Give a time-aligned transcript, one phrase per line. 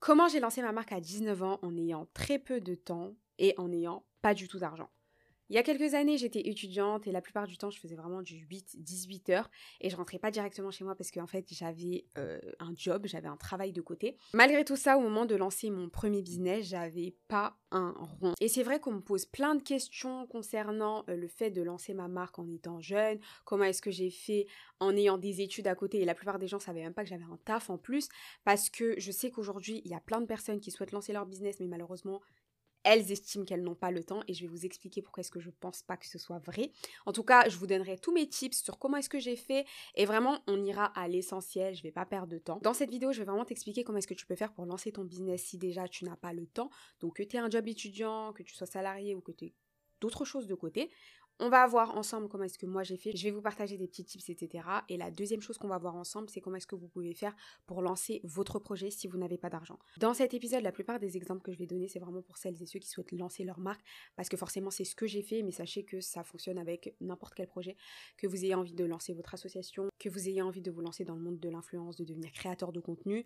[0.00, 3.54] Comment j'ai lancé ma marque à 19 ans en ayant très peu de temps et
[3.58, 4.88] en n'ayant pas du tout d'argent?
[5.50, 8.22] Il y a quelques années, j'étais étudiante et la plupart du temps, je faisais vraiment
[8.22, 12.38] du 8-18 heures et je rentrais pas directement chez moi parce qu'en fait, j'avais euh,
[12.60, 14.16] un job, j'avais un travail de côté.
[14.32, 18.34] Malgré tout ça, au moment de lancer mon premier business, j'avais pas un rond.
[18.40, 21.94] Et c'est vrai qu'on me pose plein de questions concernant euh, le fait de lancer
[21.94, 24.46] ma marque en étant jeune, comment est-ce que j'ai fait
[24.78, 27.10] en ayant des études à côté et la plupart des gens savaient même pas que
[27.10, 28.08] j'avais un taf en plus
[28.44, 31.26] parce que je sais qu'aujourd'hui, il y a plein de personnes qui souhaitent lancer leur
[31.26, 32.20] business mais malheureusement,
[32.82, 35.40] elles estiment qu'elles n'ont pas le temps et je vais vous expliquer pourquoi est-ce que
[35.40, 36.72] je pense pas que ce soit vrai.
[37.06, 39.66] En tout cas, je vous donnerai tous mes tips sur comment est-ce que j'ai fait
[39.94, 42.58] et vraiment on ira à l'essentiel, je vais pas perdre de temps.
[42.62, 44.92] Dans cette vidéo, je vais vraiment t'expliquer comment est-ce que tu peux faire pour lancer
[44.92, 46.70] ton business si déjà tu n'as pas le temps.
[47.00, 49.54] Donc que tu aies un job étudiant, que tu sois salarié ou que tu aies
[50.00, 50.90] d'autres choses de côté.
[51.42, 53.16] On va voir ensemble comment est-ce que moi j'ai fait.
[53.16, 54.62] Je vais vous partager des petits tips, etc.
[54.90, 57.34] Et la deuxième chose qu'on va voir ensemble, c'est comment est-ce que vous pouvez faire
[57.64, 59.78] pour lancer votre projet si vous n'avez pas d'argent.
[59.96, 62.62] Dans cet épisode, la plupart des exemples que je vais donner, c'est vraiment pour celles
[62.62, 63.80] et ceux qui souhaitent lancer leur marque,
[64.16, 67.32] parce que forcément c'est ce que j'ai fait, mais sachez que ça fonctionne avec n'importe
[67.32, 67.74] quel projet,
[68.18, 71.06] que vous ayez envie de lancer votre association, que vous ayez envie de vous lancer
[71.06, 73.24] dans le monde de l'influence, de devenir créateur de contenu,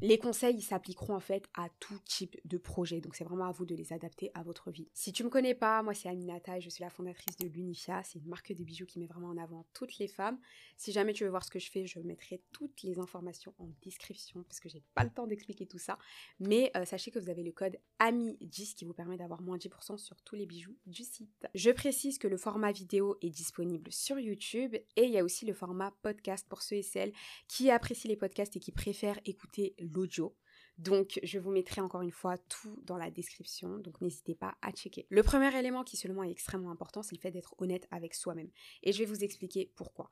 [0.00, 3.66] les conseils s'appliqueront en fait à tout type de projet, donc c'est vraiment à vous
[3.66, 4.88] de les adapter à votre vie.
[4.94, 8.02] Si tu me connais pas, moi c'est Aminata et je suis la fondatrice de l'Unifia,
[8.04, 10.38] c'est une marque de bijoux qui met vraiment en avant toutes les femmes.
[10.76, 13.68] Si jamais tu veux voir ce que je fais, je mettrai toutes les informations en
[13.82, 15.98] description parce que j'ai pas le temps d'expliquer tout ça.
[16.40, 19.98] Mais euh, sachez que vous avez le code AMI10 qui vous permet d'avoir moins 10%
[19.98, 21.46] sur tous les bijoux du site.
[21.54, 25.46] Je précise que le format vidéo est disponible sur YouTube et il y a aussi
[25.46, 27.12] le format podcast pour ceux et celles
[27.48, 30.36] qui apprécient les podcasts et qui préfèrent écouter l'audio.
[30.78, 34.72] Donc, je vous mettrai encore une fois tout dans la description, donc n'hésitez pas à
[34.72, 35.06] checker.
[35.10, 38.50] Le premier élément qui, moi, est extrêmement important, c'est le fait d'être honnête avec soi-même.
[38.82, 40.10] Et je vais vous expliquer pourquoi.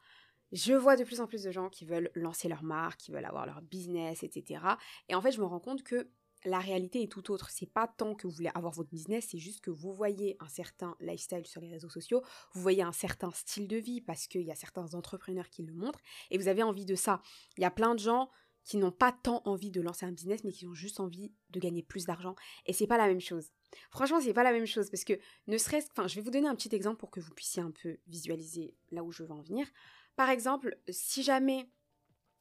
[0.53, 3.25] Je vois de plus en plus de gens qui veulent lancer leur marque, qui veulent
[3.25, 4.63] avoir leur business, etc.
[5.09, 6.11] Et en fait, je me rends compte que
[6.45, 7.51] la réalité est tout autre.
[7.51, 10.49] C'est pas tant que vous voulez avoir votre business, c'est juste que vous voyez un
[10.49, 14.43] certain lifestyle sur les réseaux sociaux, vous voyez un certain style de vie parce qu'il
[14.43, 17.23] y a certains entrepreneurs qui le montrent et vous avez envie de ça.
[17.57, 18.31] Il y a plein de gens
[18.65, 21.61] qui n'ont pas tant envie de lancer un business, mais qui ont juste envie de
[21.61, 22.35] gagner plus d'argent.
[22.67, 23.51] Et c'est pas la même chose.
[23.91, 26.49] Franchement, c'est pas la même chose parce que ne serait-ce, enfin, je vais vous donner
[26.49, 29.43] un petit exemple pour que vous puissiez un peu visualiser là où je veux en
[29.43, 29.67] venir.
[30.17, 31.69] Par exemple, si jamais,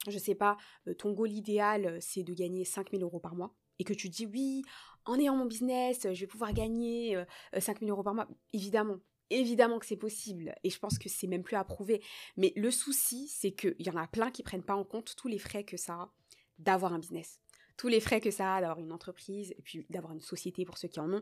[0.07, 0.57] je sais pas,
[0.88, 4.09] euh, ton goal idéal euh, c'est de gagner 5000 euros par mois et que tu
[4.09, 4.63] dis oui,
[5.06, 7.18] en ayant mon business, je vais pouvoir gagner
[7.57, 11.28] 5000 euh, euros par mois, évidemment, Évidemment que c'est possible et je pense que c'est
[11.28, 12.01] même plus à prouver.
[12.38, 15.28] Mais le souci, c'est qu'il y en a plein qui prennent pas en compte tous
[15.28, 16.13] les frais que ça a
[16.57, 17.39] d'avoir un business.
[17.78, 20.78] Tous les frais que ça a d'avoir une entreprise et puis d'avoir une société pour
[20.78, 21.22] ceux qui en ont.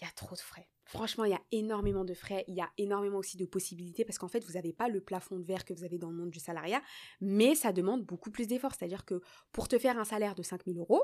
[0.00, 0.68] Il y a trop de frais.
[0.84, 2.44] Franchement, il y a énormément de frais.
[2.48, 5.38] Il y a énormément aussi de possibilités parce qu'en fait, vous n'avez pas le plafond
[5.38, 6.80] de verre que vous avez dans le monde du salariat,
[7.20, 8.74] mais ça demande beaucoup plus d'efforts.
[8.74, 9.20] C'est-à-dire que
[9.52, 11.02] pour te faire un salaire de 5000 euros,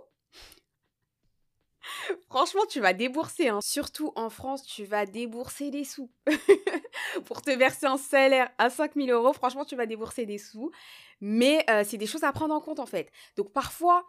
[2.29, 3.49] Franchement, tu vas débourser.
[3.49, 3.61] Hein.
[3.63, 6.11] Surtout en France, tu vas débourser des sous.
[7.27, 10.71] Pour te verser un salaire à 5000 euros, franchement, tu vas débourser des sous.
[11.21, 13.11] Mais euh, c'est des choses à prendre en compte, en fait.
[13.37, 14.05] Donc parfois,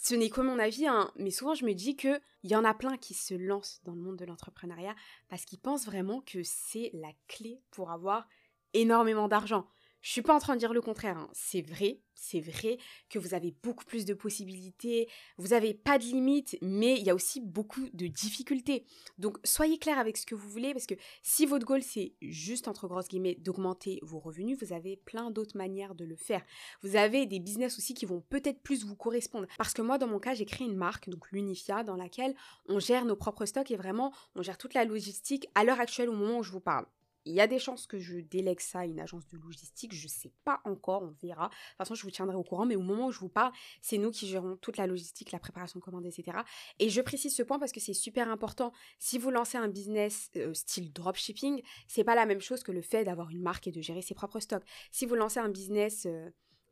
[0.00, 2.74] ce n'est que mon avis, hein, mais souvent je me dis qu'il y en a
[2.74, 4.94] plein qui se lancent dans le monde de l'entrepreneuriat
[5.28, 8.26] parce qu'ils pensent vraiment que c'est la clé pour avoir
[8.72, 9.66] énormément d'argent.
[10.02, 11.16] Je suis pas en train de dire le contraire.
[11.16, 11.30] Hein.
[11.32, 15.08] C'est vrai, c'est vrai que vous avez beaucoup plus de possibilités,
[15.38, 18.84] vous n'avez pas de limites, mais il y a aussi beaucoup de difficultés.
[19.18, 22.66] Donc soyez clair avec ce que vous voulez, parce que si votre goal c'est juste
[22.66, 26.42] entre grosses guillemets d'augmenter vos revenus, vous avez plein d'autres manières de le faire.
[26.82, 29.46] Vous avez des business aussi qui vont peut-être plus vous correspondre.
[29.56, 32.34] Parce que moi, dans mon cas, j'ai créé une marque, donc l'Unifia, dans laquelle
[32.68, 36.08] on gère nos propres stocks et vraiment on gère toute la logistique à l'heure actuelle
[36.08, 36.86] au moment où je vous parle.
[37.24, 40.04] Il y a des chances que je délègue ça à une agence de logistique, je
[40.04, 41.48] ne sais pas encore, on verra.
[41.48, 43.52] De toute façon, je vous tiendrai au courant, mais au moment où je vous parle,
[43.80, 46.38] c'est nous qui gérons toute la logistique, la préparation de commandes, etc.
[46.78, 48.72] Et je précise ce point parce que c'est super important.
[48.98, 52.82] Si vous lancez un business euh, style dropshipping, c'est pas la même chose que le
[52.82, 54.64] fait d'avoir une marque et de gérer ses propres stocks.
[54.90, 56.30] Si vous lancez un business euh,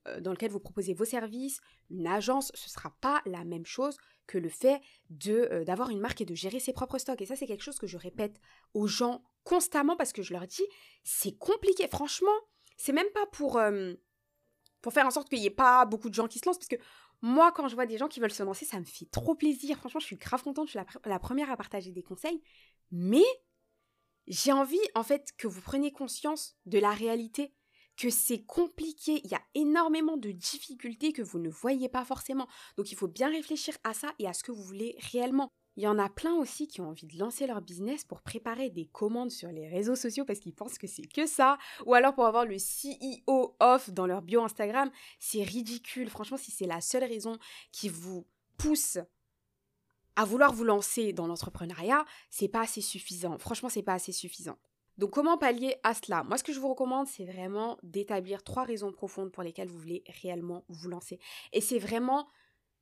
[0.09, 3.97] euh, dans lequel vous proposez vos services, une agence, ce sera pas la même chose
[4.27, 4.81] que le fait
[5.67, 7.20] d'avoir une marque et de gérer ses propres stocks.
[7.20, 8.41] Et ça, c'est quelque chose que je répète
[8.75, 10.66] aux gens constamment parce que je leur dis,
[11.04, 11.88] c'est compliqué.
[11.88, 12.31] Franchement,
[12.76, 13.94] c'est même pas pour, euh,
[14.81, 16.58] pour faire en sorte qu'il n'y ait pas beaucoup de gens qui se lancent.
[16.58, 16.76] Parce que
[17.22, 19.78] moi, quand je vois des gens qui veulent se lancer, ça me fait trop plaisir.
[19.78, 20.69] Franchement, je suis grave contente.
[20.69, 22.42] Je suis la, première à partager des conseils.
[22.90, 23.25] Mais
[24.26, 27.52] j'ai envie, en fait, que vous preniez conscience de la réalité
[27.96, 32.48] que c'est compliqué, il y a énormément de difficultés que vous ne voyez pas forcément.
[32.78, 35.52] Donc il faut bien réfléchir à ça et à ce que vous voulez réellement.
[35.81, 38.69] Il y en a plein aussi qui ont envie de lancer leur business pour préparer
[38.69, 41.56] des commandes sur les réseaux sociaux parce qu'ils pensent que c'est que ça,
[41.87, 44.91] ou alors pour avoir le CEO off dans leur bio Instagram.
[45.19, 46.11] C'est ridicule.
[46.11, 47.38] Franchement, si c'est la seule raison
[47.73, 48.27] qui vous
[48.59, 48.99] pousse
[50.17, 53.38] à vouloir vous lancer dans l'entrepreneuriat, c'est pas assez suffisant.
[53.38, 54.59] Franchement, c'est pas assez suffisant.
[54.99, 56.25] Donc comment pallier à cela?
[56.25, 59.79] Moi ce que je vous recommande c'est vraiment d'établir trois raisons profondes pour lesquelles vous
[59.79, 61.19] voulez réellement vous lancer.
[61.55, 62.29] Et c'est vraiment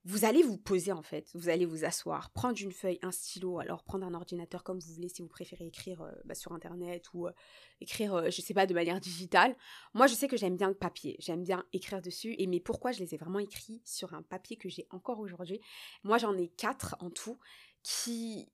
[0.04, 3.58] vous allez vous poser en fait, vous allez vous asseoir, prendre une feuille, un stylo,
[3.58, 7.12] alors prendre un ordinateur comme vous voulez si vous préférez écrire euh, bah, sur internet
[7.14, 7.32] ou euh,
[7.80, 9.56] écrire, euh, je sais pas, de manière digitale.
[9.94, 12.92] Moi je sais que j'aime bien le papier, j'aime bien écrire dessus, et mais pourquoi
[12.92, 15.60] je les ai vraiment écrits sur un papier que j'ai encore aujourd'hui?
[16.04, 17.38] Moi j'en ai quatre en tout
[17.82, 18.48] qui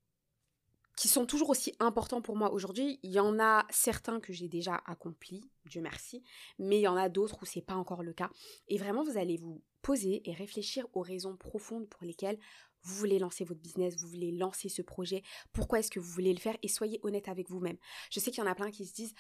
[0.97, 3.00] qui sont toujours aussi importants pour moi aujourd'hui.
[3.02, 6.23] Il y en a certains que j'ai déjà accomplis, Dieu merci,
[6.58, 8.31] mais il y en a d'autres où c'est pas encore le cas.
[8.69, 12.38] Et vraiment, vous allez vous poser et réfléchir aux raisons profondes pour lesquelles
[12.82, 15.22] vous voulez lancer votre business, vous voulez lancer ce projet,
[15.52, 16.56] pourquoi est-ce que vous voulez le faire?
[16.62, 17.76] Et soyez honnête avec vous-même.
[18.10, 19.14] Je sais qu'il y en a plein qui se disent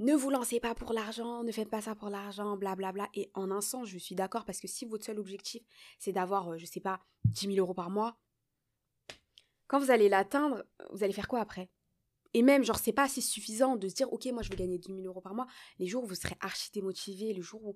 [0.00, 3.08] ne vous lancez pas pour l'argent, ne faites pas ça pour l'argent, blablabla.
[3.14, 5.62] Et en un sens, je suis d'accord parce que si votre seul objectif,
[5.98, 8.16] c'est d'avoir, euh, je sais pas, 10 000 euros par mois,
[9.66, 11.68] quand vous allez l'atteindre, vous allez faire quoi après?
[12.32, 14.78] Et même, genre, c'est pas assez suffisant de se dire, ok, moi je veux gagner
[14.78, 15.46] 10 000 euros par mois.
[15.78, 17.74] Les jours où vous serez archi démotivé, le jour où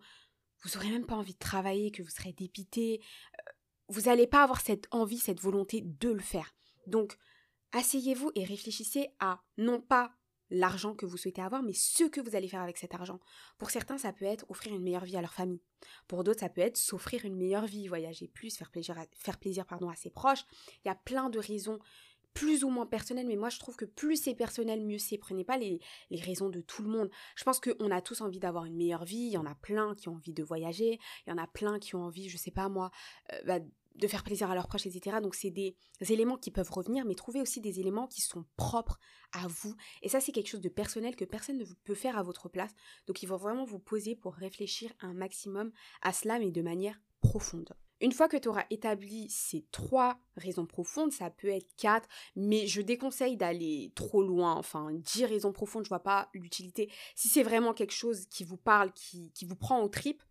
[0.62, 3.00] vous aurez même pas envie de travailler, que vous serez dépité,
[3.38, 3.52] euh,
[3.88, 6.54] vous n'allez pas avoir cette envie, cette volonté de le faire.
[6.86, 7.16] Donc,
[7.72, 10.12] asseyez-vous et réfléchissez à non pas
[10.52, 13.18] l'argent que vous souhaitez avoir, mais ce que vous allez faire avec cet argent.
[13.58, 15.62] Pour certains, ça peut être offrir une meilleure vie à leur famille.
[16.06, 19.66] Pour d'autres, ça peut être s'offrir une meilleure vie, voyager plus, faire plaisir, faire plaisir
[19.66, 20.44] pardon, à ses proches.
[20.84, 21.78] Il y a plein de raisons
[22.34, 25.19] plus ou moins personnelles, mais moi je trouve que plus c'est personnel, mieux c'est.
[25.19, 25.81] Prenez pas les,
[26.11, 27.11] raisons de tout le monde.
[27.37, 29.94] Je pense qu'on a tous envie d'avoir une meilleure vie, il y en a plein
[29.94, 32.50] qui ont envie de voyager, il y en a plein qui ont envie, je sais
[32.50, 32.90] pas moi,
[33.32, 33.58] euh, bah,
[33.96, 35.19] de faire plaisir à leurs proches, etc.
[35.23, 38.99] Donc c'est des éléments qui peuvent revenir, mais trouvez aussi des éléments qui sont propres
[39.32, 39.75] à vous.
[40.02, 42.73] Et ça, c'est quelque chose de personnel que personne ne peut faire à votre place.
[43.06, 47.00] Donc il faut vraiment vous poser pour réfléchir un maximum à cela, mais de manière
[47.20, 47.75] profonde.
[48.02, 52.66] Une fois que tu auras établi ces trois raisons profondes, ça peut être quatre, mais
[52.66, 54.56] je déconseille d'aller trop loin.
[54.56, 56.90] Enfin, dix raisons profondes, je vois pas l'utilité.
[57.14, 60.22] Si c'est vraiment quelque chose qui vous parle, qui, vous prend au tripes,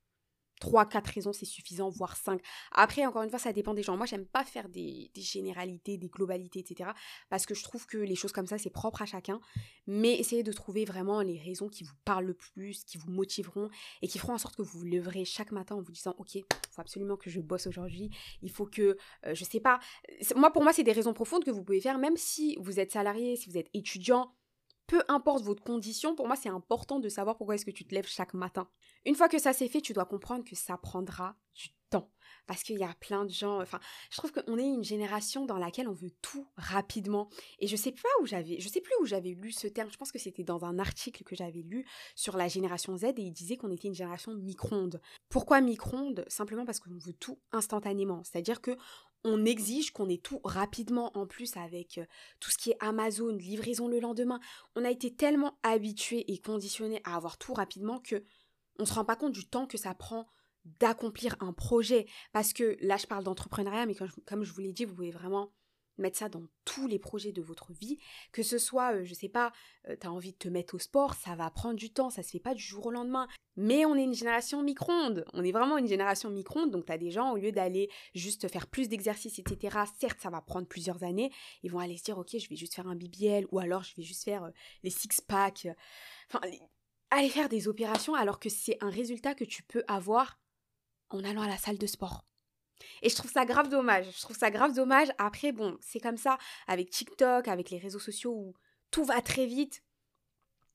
[0.62, 2.40] 3, 4 raisons, c'est suffisant, voire 5.
[2.72, 3.98] Après, encore une fois, ça dépend des gens.
[3.98, 6.92] Moi, j'aime pas faire des, généralités, des globalités, etc.
[7.30, 9.42] Parce que je trouve que les choses comme ça, c'est propre à chacun.
[9.88, 13.70] Mais essayez de trouver vraiment les raisons qui vous parlent le plus, qui vous motiveront
[14.02, 16.36] et qui feront en sorte que vous vous leverez chaque matin en vous disant, OK,
[16.36, 18.12] il faut absolument que je bosse aujourd'hui.
[18.42, 19.80] Il faut que, euh, je sais pas.
[20.36, 22.92] Moi, pour moi, c'est des raisons profondes que vous pouvez faire, même si vous êtes
[22.92, 24.32] salarié, si vous êtes étudiant
[24.92, 27.96] peu importe votre condition, pour moi c'est important de savoir pourquoi est-ce que tu te
[27.96, 28.68] lèves chaque matin.
[29.06, 32.12] Une fois que ça c'est fait, tu dois comprendre que ça prendra du temps.
[32.46, 33.80] Parce qu'il y a plein de gens, enfin,
[34.10, 37.30] je trouve qu'on est une génération dans laquelle on veut tout rapidement.
[37.60, 39.90] Et je sais pas où j'avais, je sais plus où j'avais lu ce terme.
[39.90, 43.14] Je pense que c'était dans un article que j'avais lu sur la génération Z et
[43.18, 45.00] il disait qu'on était une génération micro-ondes.
[45.30, 46.26] Pourquoi micro-ondes?
[46.28, 48.24] Simplement parce qu'on veut tout instantanément.
[48.26, 48.76] C'est-à-dire que
[49.24, 52.06] on exige qu'on ait tout rapidement en plus avec euh,
[52.40, 54.40] tout ce qui est Amazon, livraison le lendemain.
[54.76, 58.24] On a été tellement habitué et conditionné à avoir tout rapidement que
[58.80, 60.28] on se rend pas compte du temps que ça prend
[60.80, 62.08] d'accomplir un projet.
[62.34, 63.96] Parce que là, je parle d'entrepreneuriat, mais
[64.26, 65.52] comme je vous l'ai dit, vous pouvez vraiment
[65.98, 67.98] mettre ça dans tous les projets de votre vie,
[68.32, 69.52] que ce soit, euh, je sais pas,
[69.90, 72.24] euh, tu as envie de te mettre au sport, ça va prendre du temps, ça
[72.24, 73.28] se fait pas du jour au lendemain.
[73.58, 76.98] Mais on est une génération micro-ondes, on est vraiment une génération micro-ondes, donc tu as
[76.98, 81.04] des gens, au lieu d'aller juste faire plus d'exercices, etc., certes, ça va prendre plusieurs
[81.04, 81.32] années,
[81.64, 83.96] ils vont aller se dire, ok, je vais juste faire un BBL, ou alors je
[83.96, 84.52] vais juste faire euh,
[84.84, 85.68] les six-packs,
[86.30, 86.42] enfin,
[87.10, 90.40] aller faire des opérations alors que c'est un résultat que tu peux avoir
[91.10, 92.26] en allant à la salle de sport.
[93.02, 94.08] Et je trouve ça grave dommage.
[94.16, 95.10] Je trouve ça grave dommage.
[95.18, 98.54] Après, bon, c'est comme ça avec TikTok, avec les réseaux sociaux où
[98.92, 99.84] tout va très vite.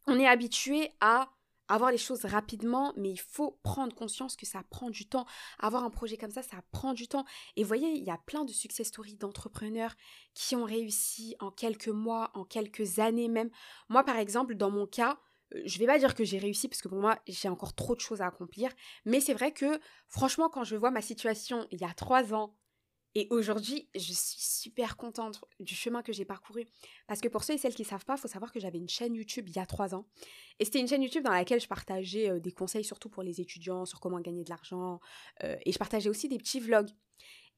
[0.06, 1.28] On est habitué à
[1.68, 5.26] avoir les choses rapidement, mais il faut prendre conscience que ça prend du temps.
[5.58, 7.25] Avoir un projet comme ça, ça prend du temps.
[7.56, 9.94] Et vous voyez, il y a plein de success stories d'entrepreneurs
[10.34, 13.50] qui ont réussi en quelques mois, en quelques années même.
[13.88, 15.18] Moi, par exemple, dans mon cas,
[15.64, 18.00] je vais pas dire que j'ai réussi parce que pour moi j'ai encore trop de
[18.00, 18.70] choses à accomplir,
[19.04, 22.54] mais c'est vrai que franchement quand je vois ma situation il y a trois ans
[23.14, 26.66] et aujourd'hui je suis super contente du chemin que j'ai parcouru.
[27.06, 28.88] Parce que pour ceux et celles qui savent pas, il faut savoir que j'avais une
[28.88, 30.06] chaîne YouTube il y a trois ans
[30.58, 33.40] et c'était une chaîne YouTube dans laquelle je partageais euh, des conseils surtout pour les
[33.40, 35.00] étudiants sur comment gagner de l'argent
[35.44, 36.90] euh, et je partageais aussi des petits vlogs.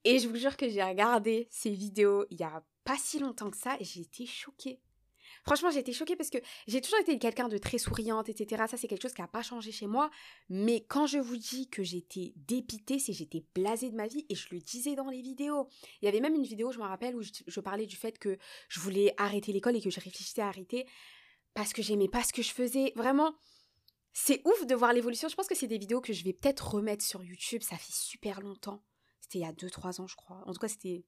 [0.04, 3.50] Et je vous jure que j'ai regardé ces vidéos il y a pas si longtemps
[3.50, 4.80] que ça et j'ai été choquée
[5.48, 6.36] Franchement, j'ai été choquée parce que
[6.66, 8.64] j'ai toujours été quelqu'un de très souriante, etc.
[8.68, 10.10] Ça, c'est quelque chose qui n'a pas changé chez moi.
[10.50, 14.34] Mais quand je vous dis que j'étais dépitée, c'est j'étais blasée de ma vie et
[14.34, 15.70] je le disais dans les vidéos.
[16.02, 18.36] Il y avait même une vidéo, je me rappelle, où je, parlais du fait que
[18.68, 20.86] je voulais arrêter l'école et que je réfléchissais à arrêter
[21.54, 22.92] parce que j'aimais pas ce que je faisais.
[22.94, 23.34] Vraiment,
[24.12, 25.30] c'est ouf de voir l'évolution.
[25.30, 27.62] Je pense que c'est des vidéos que je vais peut-être remettre sur YouTube.
[27.62, 28.84] Ça fait super longtemps
[29.22, 30.42] C'était il y a 2-3 ans, je crois.
[30.44, 31.06] En tout cas, c'était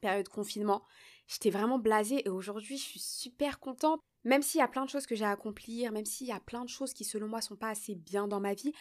[0.00, 0.82] période confinement.
[1.28, 4.00] J'étais vraiment blasée et aujourd'hui, je suis super contente.
[4.24, 6.40] Même s'il y a plein de choses que j'ai à accomplir, même s'il y a
[6.40, 8.72] plein de choses qui, selon moi, sont pas assez bien dans ma vie,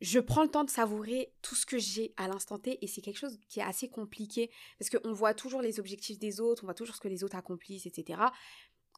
[0.00, 3.00] je prends le temps de savourer tout ce que j'ai à l'instant T et c'est
[3.00, 6.66] quelque chose qui est assez compliqué parce qu'on voit toujours les objectifs des autres, on
[6.66, 8.20] voit toujours ce que les autres accomplissent, etc.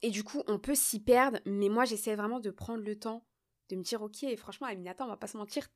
[0.02, 3.26] Et du coup, on peut s'y perdre, mais moi, j'essaie vraiment de prendre le temps
[3.68, 5.68] de me dire, ok, franchement, Aminata, on va pas se mentir,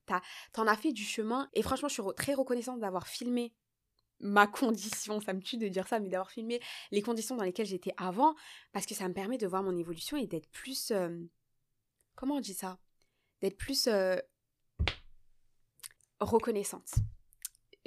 [0.53, 3.53] t'en as fait du chemin et franchement, je suis très reconnaissante d'avoir filmé
[4.21, 6.61] ma condition, ça me tue de dire ça, mais d'avoir filmé
[6.91, 8.35] les conditions dans lesquelles j'étais avant,
[8.73, 10.93] parce que ça me permet de voir mon évolution et d'être plus...
[12.15, 12.79] Comment on dit ça?
[13.41, 13.89] D'être plus
[16.21, 16.95] reconnaissante.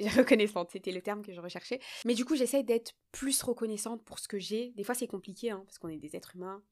[0.00, 1.80] Reconnaissante, c'était le terme que je recherchais.
[2.04, 4.72] Mais du coup, j'essaie d'être plus reconnaissante pour ce que j'ai.
[4.72, 6.62] Des fois, c'est compliqué, hein, parce qu'on est des êtres humains,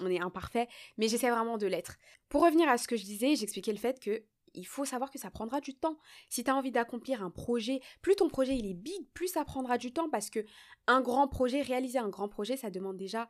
[0.00, 1.98] on est imparfait, mais j'essaie vraiment de l'être.
[2.28, 5.18] Pour revenir à ce que je disais, j'expliquais le fait que il faut savoir que
[5.18, 5.98] ça prendra du temps.
[6.28, 9.44] Si tu as envie d'accomplir un projet, plus ton projet il est big, plus ça
[9.44, 10.44] prendra du temps parce que
[10.86, 13.28] un grand projet, réaliser un grand projet, ça demande déjà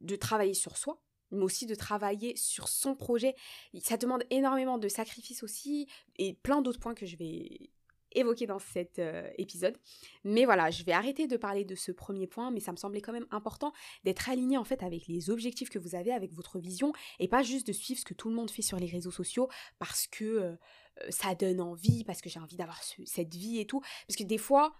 [0.00, 3.34] de travailler sur soi, mais aussi de travailler sur son projet.
[3.80, 7.70] Ça demande énormément de sacrifices aussi et plein d'autres points que je vais
[8.12, 9.76] évoqué dans cet euh, épisode.
[10.24, 13.00] Mais voilà, je vais arrêter de parler de ce premier point, mais ça me semblait
[13.00, 13.72] quand même important
[14.04, 17.42] d'être aligné en fait avec les objectifs que vous avez, avec votre vision, et pas
[17.42, 19.48] juste de suivre ce que tout le monde fait sur les réseaux sociaux
[19.78, 20.56] parce que euh,
[21.02, 23.80] euh, ça donne envie, parce que j'ai envie d'avoir cette vie et tout.
[24.06, 24.74] Parce que des fois,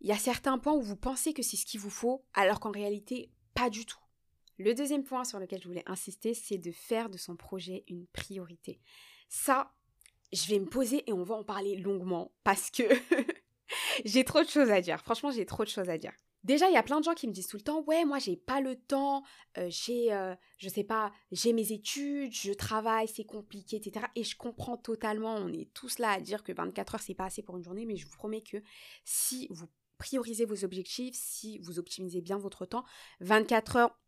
[0.00, 2.60] il y a certains points où vous pensez que c'est ce qu'il vous faut, alors
[2.60, 3.98] qu'en réalité, pas du tout.
[4.58, 8.06] Le deuxième point sur lequel je voulais insister, c'est de faire de son projet une
[8.06, 8.80] priorité.
[9.28, 9.72] Ça,
[10.34, 12.82] je vais me poser et on va en parler longuement parce que
[14.04, 15.00] j'ai trop de choses à dire.
[15.00, 16.12] Franchement, j'ai trop de choses à dire.
[16.42, 18.18] Déjà, il y a plein de gens qui me disent tout le temps, ouais, moi
[18.18, 19.22] j'ai pas le temps,
[19.56, 24.06] euh, j'ai, euh, je sais pas, j'ai mes études, je travaille, c'est compliqué, etc.
[24.14, 27.24] Et je comprends totalement, on est tous là à dire que 24 heures c'est pas
[27.24, 28.58] assez pour une journée, mais je vous promets que
[29.06, 32.84] si vous priorisez vos objectifs, si vous optimisez bien votre temps,
[33.20, 33.98] 24 heures,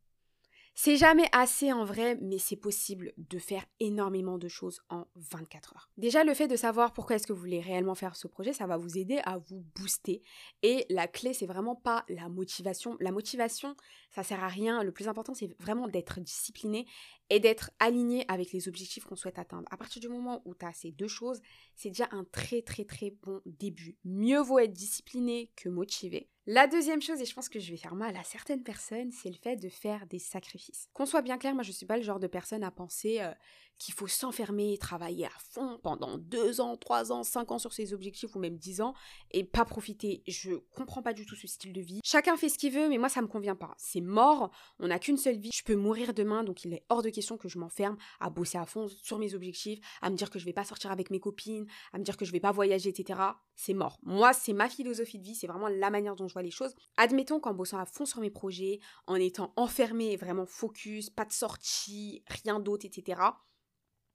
[0.78, 5.74] c'est jamais assez en vrai, mais c'est possible de faire énormément de choses en 24
[5.74, 5.90] heures.
[5.96, 8.66] Déjà, le fait de savoir pourquoi est-ce que vous voulez réellement faire ce projet, ça
[8.66, 10.22] va vous aider à vous booster.
[10.62, 12.98] Et la clé, c'est vraiment pas la motivation.
[13.00, 13.74] La motivation,
[14.10, 14.82] ça sert à rien.
[14.82, 16.86] Le plus important, c'est vraiment d'être discipliné
[17.30, 19.66] et d'être aligné avec les objectifs qu'on souhaite atteindre.
[19.70, 21.40] À partir du moment où tu as ces deux choses,
[21.74, 23.96] c'est déjà un très très très bon début.
[24.04, 26.28] Mieux vaut être discipliné que motivé.
[26.48, 29.30] La deuxième chose, et je pense que je vais faire mal à certaines personnes, c'est
[29.30, 30.88] le fait de faire des sacrifices.
[30.92, 33.32] Qu'on soit bien clair, moi je suis pas le genre de personne à penser euh,
[33.78, 37.92] qu'il faut s'enfermer travailler à fond pendant deux ans, trois ans, cinq ans sur ses
[37.92, 38.94] objectifs ou même dix ans
[39.32, 40.22] et pas profiter.
[40.28, 41.98] Je comprends pas du tout ce style de vie.
[42.04, 43.74] Chacun fait ce qu'il veut, mais moi ça me convient pas.
[43.76, 47.02] C'est mort, on n'a qu'une seule vie, je peux mourir demain, donc il est hors
[47.02, 50.30] de question que je m'enferme à bosser à fond sur mes objectifs, à me dire
[50.30, 52.52] que je vais pas sortir avec mes copines, à me dire que je vais pas
[52.52, 53.20] voyager, etc.
[53.56, 53.98] C'est mort.
[54.02, 56.74] Moi, c'est ma philosophie de vie, c'est vraiment la manière dont je vois les choses.
[56.96, 61.32] Admettons qu'en bossant à fond sur mes projets, en étant enfermé, vraiment focus, pas de
[61.32, 63.22] sortie, rien d'autre, etc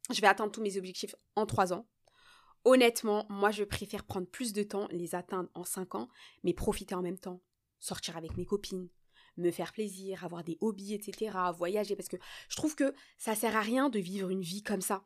[0.09, 1.87] je vais atteindre tous mes objectifs en 3 ans.
[2.63, 6.09] Honnêtement, moi je préfère prendre plus de temps, les atteindre en 5 ans,
[6.43, 7.41] mais profiter en même temps.
[7.79, 8.89] Sortir avec mes copines,
[9.37, 12.17] me faire plaisir, avoir des hobbies, etc., voyager, parce que
[12.49, 15.03] je trouve que ça sert à rien de vivre une vie comme ça.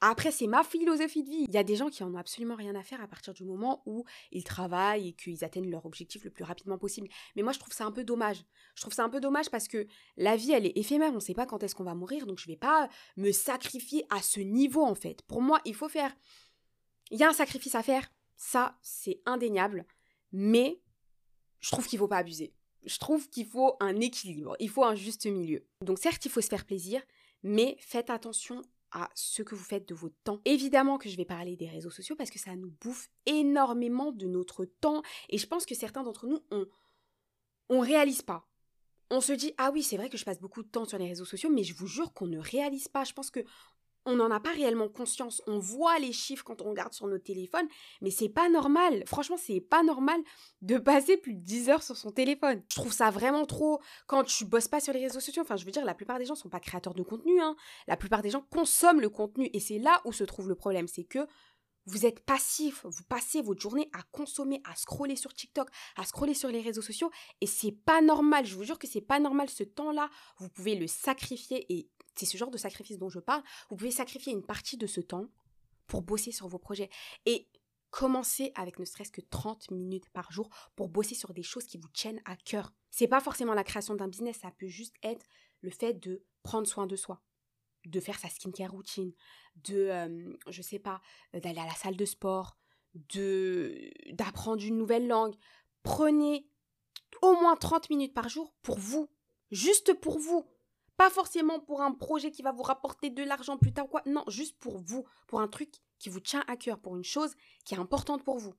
[0.00, 1.44] Après, c'est ma philosophie de vie.
[1.48, 3.44] Il y a des gens qui en ont absolument rien à faire à partir du
[3.44, 7.08] moment où ils travaillent et qu'ils atteignent leur objectif le plus rapidement possible.
[7.34, 8.44] Mais moi, je trouve ça un peu dommage.
[8.76, 9.86] Je trouve ça un peu dommage parce que
[10.16, 11.10] la vie, elle est éphémère.
[11.10, 12.26] On ne sait pas quand est-ce qu'on va mourir.
[12.26, 15.22] Donc, je ne vais pas me sacrifier à ce niveau, en fait.
[15.22, 16.14] Pour moi, il faut faire.
[17.10, 18.08] Il y a un sacrifice à faire.
[18.36, 19.84] Ça, c'est indéniable.
[20.30, 20.80] Mais
[21.58, 22.54] je trouve qu'il ne faut pas abuser.
[22.84, 24.54] Je trouve qu'il faut un équilibre.
[24.60, 25.66] Il faut un juste milieu.
[25.84, 27.02] Donc, certes, il faut se faire plaisir.
[27.42, 30.40] Mais faites attention à ce que vous faites de votre temps.
[30.44, 34.26] Évidemment que je vais parler des réseaux sociaux parce que ça nous bouffe énormément de
[34.26, 36.66] notre temps et je pense que certains d'entre nous on
[37.70, 38.48] on réalise pas.
[39.10, 41.08] On se dit ah oui, c'est vrai que je passe beaucoup de temps sur les
[41.08, 43.04] réseaux sociaux mais je vous jure qu'on ne réalise pas.
[43.04, 43.44] Je pense que
[44.06, 45.42] on n'en a pas réellement conscience.
[45.46, 47.68] On voit les chiffres quand on regarde sur nos téléphones,
[48.00, 49.02] mais c'est pas normal.
[49.06, 50.20] Franchement, c'est pas normal
[50.62, 52.62] de passer plus de 10 heures sur son téléphone.
[52.70, 55.42] Je trouve ça vraiment trop quand tu bosses pas sur les réseaux sociaux.
[55.42, 57.40] Enfin, je veux dire, la plupart des gens sont pas créateurs de contenu.
[57.40, 57.56] Hein.
[57.86, 59.50] La plupart des gens consomment le contenu.
[59.52, 60.88] Et c'est là où se trouve le problème.
[60.88, 61.26] C'est que
[61.88, 66.34] vous êtes passif, vous passez votre journée à consommer, à scroller sur TikTok, à scroller
[66.34, 68.44] sur les réseaux sociaux et c'est pas normal.
[68.44, 70.10] Je vous jure que c'est pas normal ce temps-là.
[70.36, 71.88] Vous pouvez le sacrifier et
[72.18, 73.42] c'est ce genre de sacrifice dont je parle.
[73.70, 75.26] Vous pouvez sacrifier une partie de ce temps
[75.86, 76.90] pour bosser sur vos projets.
[77.26, 77.48] Et
[77.90, 81.78] commencer avec ne serait-ce que 30 minutes par jour pour bosser sur des choses qui
[81.78, 82.72] vous tiennent à cœur.
[82.90, 85.26] C'est pas forcément la création d'un business, ça peut juste être
[85.60, 87.22] le fait de prendre soin de soi,
[87.86, 89.12] de faire sa skincare routine,
[89.56, 91.00] de, euh, je sais pas,
[91.32, 92.58] d'aller à la salle de sport,
[92.94, 95.34] de d'apprendre une nouvelle langue.
[95.82, 96.48] Prenez
[97.22, 99.08] au moins 30 minutes par jour pour vous,
[99.50, 100.46] juste pour vous.
[100.98, 104.02] Pas forcément pour un projet qui va vous rapporter de l'argent plus tard ou quoi.
[104.04, 107.36] Non, juste pour vous, pour un truc qui vous tient à cœur, pour une chose
[107.64, 108.52] qui est importante pour vous.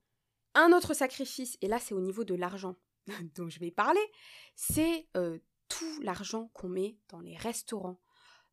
[0.54, 2.76] Un autre sacrifice, et là c'est au niveau de l'argent
[3.36, 4.00] dont je vais parler,
[4.54, 8.00] c'est euh, tout l'argent qu'on met dans les restaurants,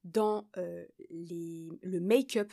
[0.03, 2.51] dans euh, le make-up,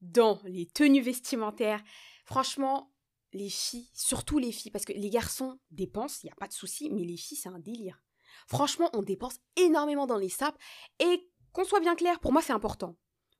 [0.00, 1.82] dans les tenues vestimentaires.
[2.24, 2.92] Franchement,
[3.32, 6.52] les filles, surtout les filles, parce que les garçons dépensent, il n'y a pas de
[6.52, 8.02] souci, mais les filles, c'est un délire.
[8.46, 10.58] Franchement, on dépense énormément dans les sapes.
[11.00, 12.96] Et qu'on soit bien clair, pour moi, c'est important.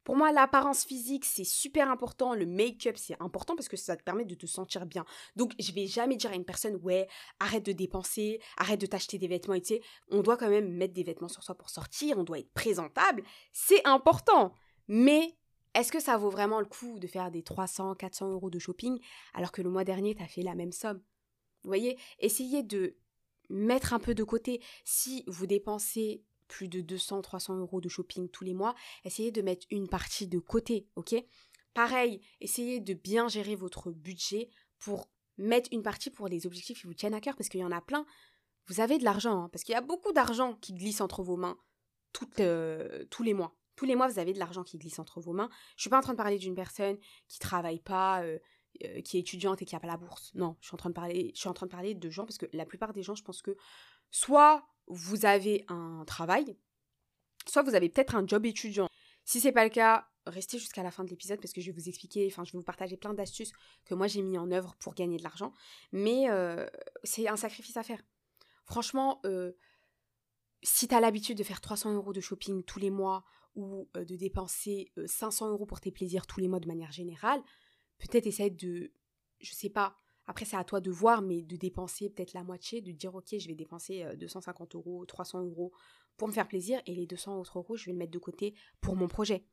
[0.06, 2.32] Pour moi, l'apparence physique, c'est super important.
[2.32, 5.04] Le make-up, c'est important parce que ça te permet de te sentir bien.
[5.34, 7.08] Donc, je vais jamais dire à une personne, ouais,
[7.40, 9.54] arrête de dépenser, arrête de t'acheter des vêtements.
[9.54, 12.52] Et on doit quand même mettre des vêtements sur soi pour sortir, on doit être
[12.52, 13.24] présentable.
[13.52, 14.54] C'est important.
[14.86, 15.36] Mais
[15.74, 19.00] est-ce que ça vaut vraiment le coup de faire des 300, 400 euros de shopping
[19.34, 21.02] alors que le mois dernier, tu as fait la même somme?
[21.64, 21.98] Vous voyez?
[22.20, 22.96] Essayez de
[23.48, 24.60] mettre un peu de côté.
[24.84, 28.74] Si vous dépensez plus de 200, 300 euros de shopping tous les mois,
[29.04, 31.14] essayez de mettre une partie de côté, ok?
[31.74, 34.48] Pareil, essayez de bien gérer votre budget
[34.78, 37.64] pour mettre une partie pour les objectifs qui vous tiennent à cœur, parce qu'il y
[37.64, 38.06] en a plein.
[38.66, 41.36] Vous avez de l'argent, hein, parce qu'il y a beaucoup d'argent qui glisse entre vos
[41.36, 41.58] mains
[42.40, 43.54] euh, tous les mois.
[43.76, 45.50] Tous les mois, vous avez de l'argent qui glisse entre vos mains.
[45.76, 46.96] Je suis pas en train de parler d'une personne
[47.28, 48.38] qui travaille pas, euh,
[48.84, 50.32] euh, qui est étudiante et qui a pas la bourse.
[50.34, 52.24] Non, je suis en train de parler, je suis en train de parler de gens
[52.24, 53.56] parce que la plupart des gens, je pense que
[54.10, 56.56] soit vous avez un travail,
[57.46, 58.88] soit vous avez peut-être un job étudiant.
[59.24, 61.78] Si c'est pas le cas, restez jusqu'à la fin de l'épisode parce que je vais
[61.78, 63.52] vous expliquer, enfin je vais vous partager plein d'astuces
[63.84, 65.52] que moi j'ai mis en œuvre pour gagner de l'argent.
[65.92, 66.66] Mais euh,
[67.04, 68.02] c'est un sacrifice à faire.
[68.64, 69.52] Franchement, euh,
[70.62, 74.04] si tu as l'habitude de faire 300 euros de shopping tous les mois ou euh,
[74.04, 77.42] de dépenser 500 euros pour tes plaisirs tous les mois de manière générale,
[77.98, 78.92] peut-être essayer de,
[79.40, 82.80] je sais pas, après, c'est à toi de voir, mais de dépenser peut-être la moitié,
[82.80, 85.72] de dire, ok, je vais dépenser 250 euh, euros, 300 euros
[86.16, 88.54] pour me faire plaisir, et les 200 autres euros, je vais le mettre de côté
[88.80, 89.44] pour mon projet.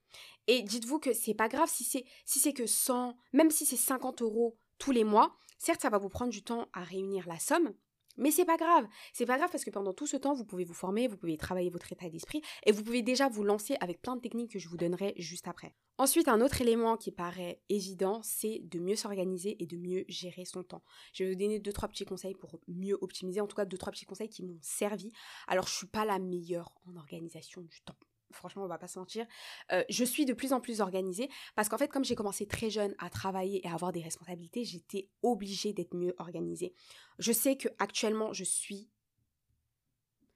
[0.48, 3.78] Et dites-vous que c'est pas grave si c'est si c'est que 100, même si c'est
[3.78, 7.38] 50 euros tous les mois, certes, ça va vous prendre du temps à réunir la
[7.38, 7.74] somme,
[8.18, 10.64] mais c'est pas grave, c'est pas grave parce que pendant tout ce temps, vous pouvez
[10.64, 14.02] vous former, vous pouvez travailler votre état d'esprit et vous pouvez déjà vous lancer avec
[14.02, 15.76] plein de techniques que je vous donnerai juste après.
[15.98, 20.46] Ensuite, un autre élément qui paraît évident, c'est de mieux s'organiser et de mieux gérer
[20.46, 20.84] son temps.
[21.14, 23.78] Je vais vous donner deux trois petits conseils pour mieux optimiser, en tout cas deux
[23.78, 25.12] trois petits conseils qui m'ont servi.
[25.48, 27.98] Alors, je suis pas la meilleure en organisation du temps
[28.34, 29.26] franchement, on va pas se mentir.
[29.72, 32.70] Euh, je suis de plus en plus organisée parce qu'en fait, comme j'ai commencé très
[32.70, 36.74] jeune à travailler et à avoir des responsabilités, j'étais obligée d'être mieux organisée.
[37.20, 38.90] Je sais que actuellement, je suis.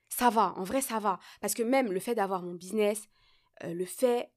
[0.09, 1.19] Ça va, en vrai, ça va.
[1.41, 3.07] Parce que même le fait d'avoir mon business,
[3.63, 4.31] euh, le fait.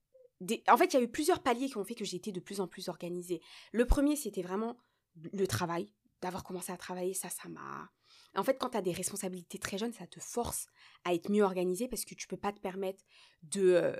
[0.68, 2.60] En fait, il y a eu plusieurs paliers qui ont fait que j'étais de plus
[2.60, 3.42] en plus organisée.
[3.72, 4.78] Le premier, c'était vraiment
[5.14, 5.92] le travail.
[6.22, 7.90] D'avoir commencé à travailler, ça, ça m'a
[8.36, 10.66] en fait, quand tu as des responsabilités très jeunes, ça te force
[11.04, 13.02] à être mieux organisé parce que tu peux pas te permettre
[13.42, 13.72] de.
[13.74, 13.92] Euh,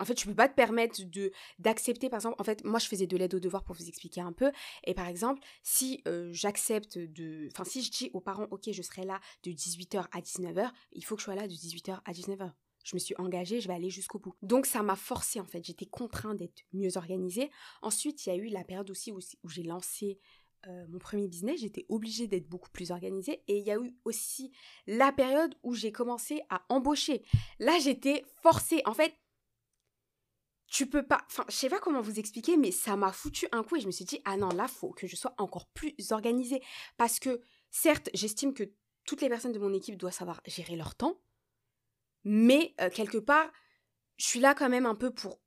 [0.00, 2.86] en fait, tu peux pas te permettre de d'accepter, par exemple, en fait, moi je
[2.86, 4.52] faisais de l'aide aux devoirs pour vous expliquer un peu.
[4.84, 7.48] Et par exemple, si euh, j'accepte de.
[7.52, 11.04] Enfin, si je dis aux parents, ok, je serai là de 18h à 19h, il
[11.04, 12.52] faut que je sois là de 18h à 19h.
[12.84, 14.34] Je me suis engagée, je vais aller jusqu'au bout.
[14.40, 17.50] Donc ça m'a forcé en fait, j'étais contrainte d'être mieux organisée.
[17.82, 20.18] Ensuite, il y a eu la période aussi où j'ai lancé
[20.66, 23.42] euh, mon premier business, j'étais obligée d'être beaucoup plus organisée.
[23.46, 24.52] Et il y a eu aussi
[24.86, 27.24] la période où j'ai commencé à embaucher.
[27.58, 28.82] Là, j'étais forcée.
[28.84, 29.14] En fait,
[30.66, 31.22] tu peux pas.
[31.26, 33.86] Enfin, je sais pas comment vous expliquer, mais ça m'a foutu un coup et je
[33.86, 36.62] me suis dit, ah non, là, faut que je sois encore plus organisée.
[36.96, 37.40] Parce que,
[37.70, 38.64] certes, j'estime que
[39.04, 41.20] toutes les personnes de mon équipe doivent savoir gérer leur temps.
[42.24, 43.50] Mais, euh, quelque part,
[44.16, 45.40] je suis là quand même un peu pour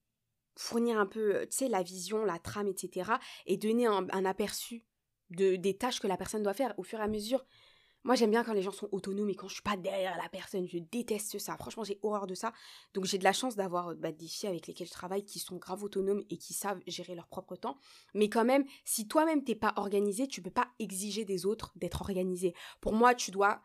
[0.55, 3.11] fournir un peu, euh, tu sais, la vision, la trame, etc.
[3.45, 4.85] Et donner un aperçu
[5.31, 7.45] de, des tâches que la personne doit faire au fur et à mesure.
[8.03, 10.27] Moi, j'aime bien quand les gens sont autonomes et quand je suis pas derrière la
[10.27, 10.67] personne.
[10.67, 11.55] Je déteste ça.
[11.57, 12.51] Franchement, j'ai horreur de ça.
[12.95, 15.57] Donc, j'ai de la chance d'avoir bah, des filles avec lesquelles je travaille qui sont
[15.57, 17.77] grave autonomes et qui savent gérer leur propre temps.
[18.15, 22.01] Mais quand même, si toi-même t'es pas organisé, tu peux pas exiger des autres d'être
[22.01, 22.55] organisé.
[22.81, 23.61] Pour moi, tu dois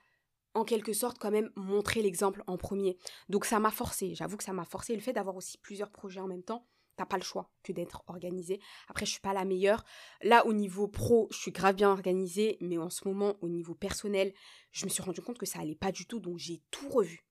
[0.52, 2.98] en quelque sorte quand même montrer l'exemple en premier.
[3.30, 4.14] Donc, ça m'a forcé.
[4.14, 4.94] J'avoue que ça m'a forcé.
[4.94, 6.66] Le fait d'avoir aussi plusieurs projets en même temps,
[6.96, 8.60] t'as pas le choix que d'être organisé.
[8.88, 9.84] Après, je suis pas la meilleure.
[10.22, 13.74] Là, au niveau pro, je suis grave bien organisée, mais en ce moment, au niveau
[13.74, 14.32] personnel,
[14.72, 17.26] je me suis rendu compte que ça allait pas du tout, donc j'ai tout revu.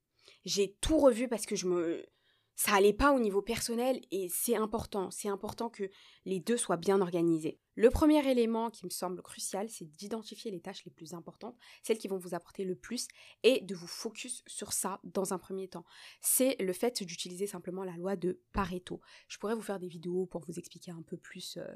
[0.45, 2.05] J'ai tout revu parce que je me,
[2.55, 5.89] ça allait pas au niveau personnel et c'est important, c'est important que
[6.25, 7.59] les deux soient bien organisés.
[7.77, 11.97] Le premier élément qui me semble crucial, c'est d'identifier les tâches les plus importantes, celles
[11.97, 13.09] qui vont vous apporter le plus
[13.43, 15.83] et de vous focus sur ça dans un premier temps.
[16.21, 19.01] C'est le fait d'utiliser simplement la loi de Pareto.
[19.27, 21.67] Je pourrais vous faire des vidéos pour vous expliquer un peu plus euh,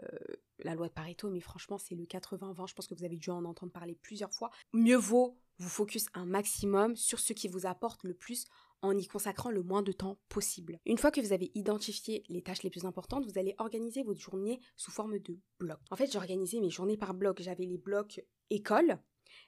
[0.59, 3.29] la loi de Pareto, mais franchement, c'est le 80-20, je pense que vous avez dû
[3.29, 4.51] en entendre parler plusieurs fois.
[4.71, 8.45] Mieux vaut vous focus un maximum sur ce qui vous apporte le plus
[8.81, 10.79] en y consacrant le moins de temps possible.
[10.85, 14.19] Une fois que vous avez identifié les tâches les plus importantes, vous allez organiser votre
[14.19, 15.79] journée sous forme de blocs.
[15.91, 17.41] En fait, j'organisais mes journées par blocs.
[17.41, 18.99] J'avais les blocs école,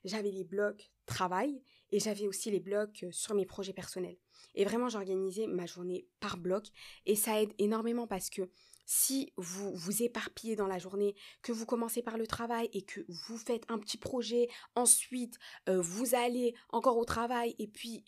[0.03, 4.17] j'avais les blocs travail et j'avais aussi les blocs sur mes projets personnels.
[4.55, 6.67] Et vraiment, j'organisais ma journée par bloc
[7.05, 8.49] et ça aide énormément parce que
[8.85, 13.01] si vous vous éparpillez dans la journée, que vous commencez par le travail et que
[13.07, 15.37] vous faites un petit projet, ensuite
[15.69, 18.03] euh, vous allez encore au travail et puis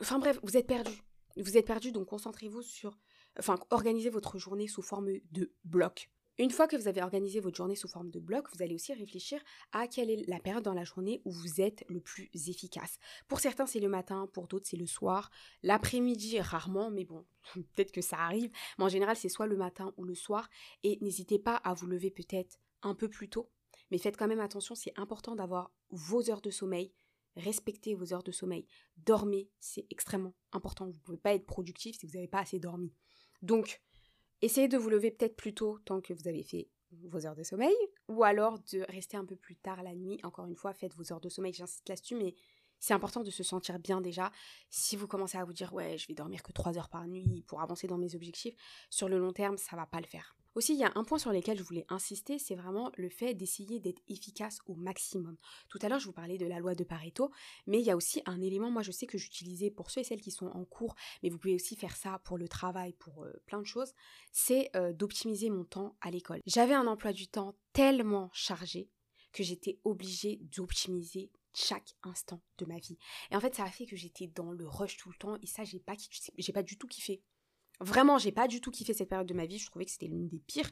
[0.00, 0.92] enfin bref, vous êtes perdu.
[1.36, 2.98] Vous êtes perdu, donc concentrez-vous sur...
[3.38, 6.10] Enfin, organisez votre journée sous forme de bloc.
[6.38, 8.94] Une fois que vous avez organisé votre journée sous forme de bloc, vous allez aussi
[8.94, 12.98] réfléchir à quelle est la période dans la journée où vous êtes le plus efficace.
[13.28, 15.30] Pour certains, c'est le matin, pour d'autres, c'est le soir.
[15.62, 18.50] L'après-midi, rarement, mais bon, peut-être que ça arrive.
[18.78, 20.48] Mais en général, c'est soit le matin ou le soir.
[20.82, 23.50] Et n'hésitez pas à vous lever peut-être un peu plus tôt.
[23.90, 26.94] Mais faites quand même attention, c'est important d'avoir vos heures de sommeil,
[27.36, 28.66] respectez vos heures de sommeil.
[28.96, 30.86] Dormez, c'est extrêmement important.
[30.86, 32.92] Vous ne pouvez pas être productif si vous n'avez pas assez dormi.
[33.40, 33.82] Donc,
[34.40, 36.68] essayez de vous lever peut-être plus tôt tant que vous avez fait
[37.04, 37.74] vos heures de sommeil,
[38.08, 40.20] ou alors de rester un peu plus tard la nuit.
[40.22, 42.34] Encore une fois, faites vos heures de sommeil, j'insiste là-dessus, mais
[42.82, 44.32] c'est important de se sentir bien déjà.
[44.68, 47.44] Si vous commencez à vous dire ouais, je vais dormir que 3 heures par nuit
[47.46, 48.56] pour avancer dans mes objectifs,
[48.90, 50.36] sur le long terme, ça va pas le faire.
[50.56, 53.34] Aussi, il y a un point sur lequel je voulais insister, c'est vraiment le fait
[53.34, 55.36] d'essayer d'être efficace au maximum.
[55.68, 57.30] Tout à l'heure, je vous parlais de la loi de Pareto,
[57.68, 60.04] mais il y a aussi un élément, moi je sais que j'utilisais pour ceux et
[60.04, 63.22] celles qui sont en cours, mais vous pouvez aussi faire ça pour le travail, pour
[63.22, 63.94] euh, plein de choses,
[64.32, 66.40] c'est euh, d'optimiser mon temps à l'école.
[66.46, 68.90] J'avais un emploi du temps tellement chargé
[69.32, 72.98] que j'étais obligée d'optimiser chaque instant de ma vie.
[73.30, 75.46] Et en fait, ça a fait que j'étais dans le rush tout le temps et
[75.46, 75.94] ça, j'ai pas,
[76.38, 77.22] j'ai pas du tout kiffé.
[77.80, 79.58] Vraiment, j'ai pas du tout kiffé cette période de ma vie.
[79.58, 80.70] Je trouvais que c'était l'une des pires.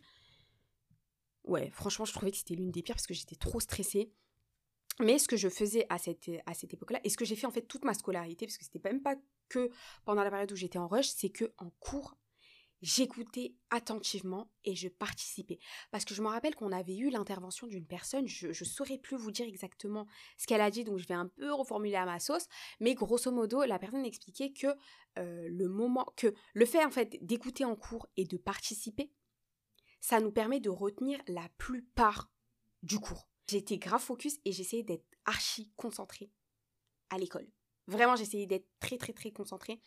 [1.45, 4.13] Ouais, franchement, je trouvais que c'était l'une des pires parce que j'étais trop stressée.
[5.01, 7.47] Mais ce que je faisais à cette, à cette époque-là, et ce que j'ai fait
[7.47, 9.17] en fait toute ma scolarité, parce que c'était même pas
[9.49, 9.71] que
[10.05, 12.17] pendant la période où j'étais en rush, c'est que en cours,
[12.83, 15.59] j'écoutais attentivement et je participais.
[15.91, 19.17] Parce que je me rappelle qu'on avait eu l'intervention d'une personne, je ne saurais plus
[19.17, 20.07] vous dire exactement
[20.39, 22.47] ce qu'elle a dit, donc je vais un peu reformuler à ma sauce,
[22.81, 24.69] mais grosso modo, la personne expliquait que
[25.19, 29.11] euh, le moment, que le fait en fait d'écouter en cours et de participer,
[30.01, 32.31] ça nous permet de retenir la plupart
[32.83, 33.29] du cours.
[33.47, 36.31] J'étais grave focus et j'essayais d'être archi concentrée
[37.11, 37.51] à l'école.
[37.87, 39.81] Vraiment, j'essayais d'être très très très concentrée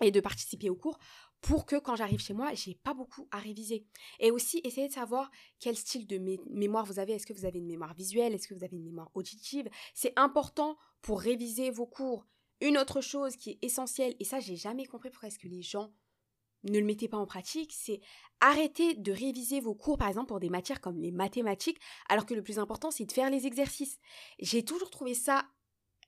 [0.00, 0.98] et de participer au cours
[1.40, 3.86] pour que quand j'arrive chez moi, j'ai pas beaucoup à réviser.
[4.18, 6.18] Et aussi, essayez de savoir quel style de
[6.50, 7.14] mémoire vous avez.
[7.14, 8.34] Est-ce que vous avez une mémoire visuelle?
[8.34, 9.68] Est-ce que vous avez une mémoire auditive?
[9.94, 12.26] C'est important pour réviser vos cours.
[12.60, 15.62] Une autre chose qui est essentielle, et ça j'ai jamais compris pourquoi est-ce que les
[15.62, 15.94] gens
[16.64, 18.00] ne le mettaient pas en pratique, c'est
[18.40, 22.34] arrêter de réviser vos cours, par exemple, pour des matières comme les mathématiques, alors que
[22.34, 23.98] le plus important, c'est de faire les exercices.
[24.40, 25.46] J'ai toujours trouvé ça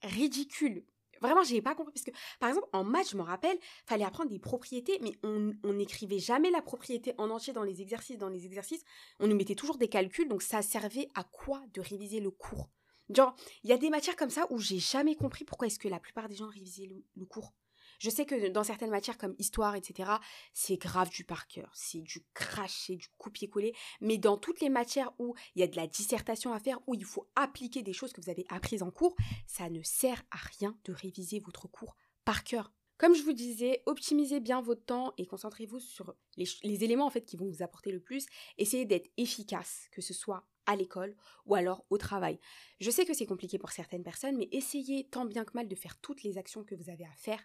[0.02, 0.84] ridicule.
[1.22, 3.56] Vraiment, j'ai pas compris parce que, par exemple, en maths, je me rappelle,
[3.86, 8.18] fallait apprendre des propriétés, mais on n'écrivait jamais la propriété en entier dans les exercices.
[8.18, 8.84] Dans les exercices,
[9.20, 12.68] on nous mettait toujours des calculs, donc ça servait à quoi de réviser le cours?
[13.08, 15.88] Genre, il y a des matières comme ça où j'ai jamais compris pourquoi est-ce que
[15.88, 17.52] la plupart des gens révisaient le cours.
[17.98, 20.10] Je sais que dans certaines matières comme histoire, etc.,
[20.52, 23.74] c'est grave du par cœur, c'est du crash, c'est du copier-coller.
[24.00, 26.94] Mais dans toutes les matières où il y a de la dissertation à faire, où
[26.94, 29.14] il faut appliquer des choses que vous avez apprises en cours,
[29.46, 32.72] ça ne sert à rien de réviser votre cours par cœur.
[32.98, 37.10] Comme je vous disais, optimisez bien votre temps et concentrez-vous sur les, les, éléments en
[37.10, 38.26] fait qui vont vous apporter le plus.
[38.58, 42.38] Essayez d'être efficace, que ce soit à l'école ou alors au travail.
[42.80, 45.74] Je sais que c'est compliqué pour certaines personnes, mais essayez tant bien que mal de
[45.74, 47.40] faire toutes les actions que vous avez à faire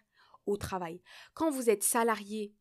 [0.48, 1.00] au travail.
[1.34, 2.54] Quand vous êtes salarié,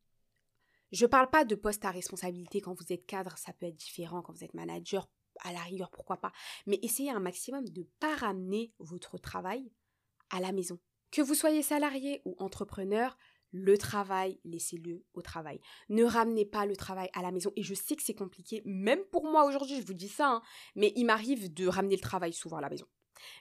[0.91, 2.62] je ne parle pas de poste à responsabilité.
[2.62, 4.21] Quand vous êtes cadre, ça peut être différent.
[4.21, 5.10] Quand vous êtes manager,
[5.41, 6.32] à la rigueur, pourquoi pas.
[6.65, 9.71] Mais essayez un maximum de ne pas ramener votre travail
[10.30, 10.80] à la maison.
[11.12, 13.17] Que vous soyez salarié ou entrepreneur,
[13.52, 15.62] le travail, laissez-le au travail.
[15.89, 17.52] Ne ramenez pas le travail à la maison.
[17.56, 20.41] Et je sais que c'est compliqué, même pour moi aujourd'hui, je vous dis ça, hein,
[20.76, 22.86] mais il m'arrive de ramener le travail souvent à la maison.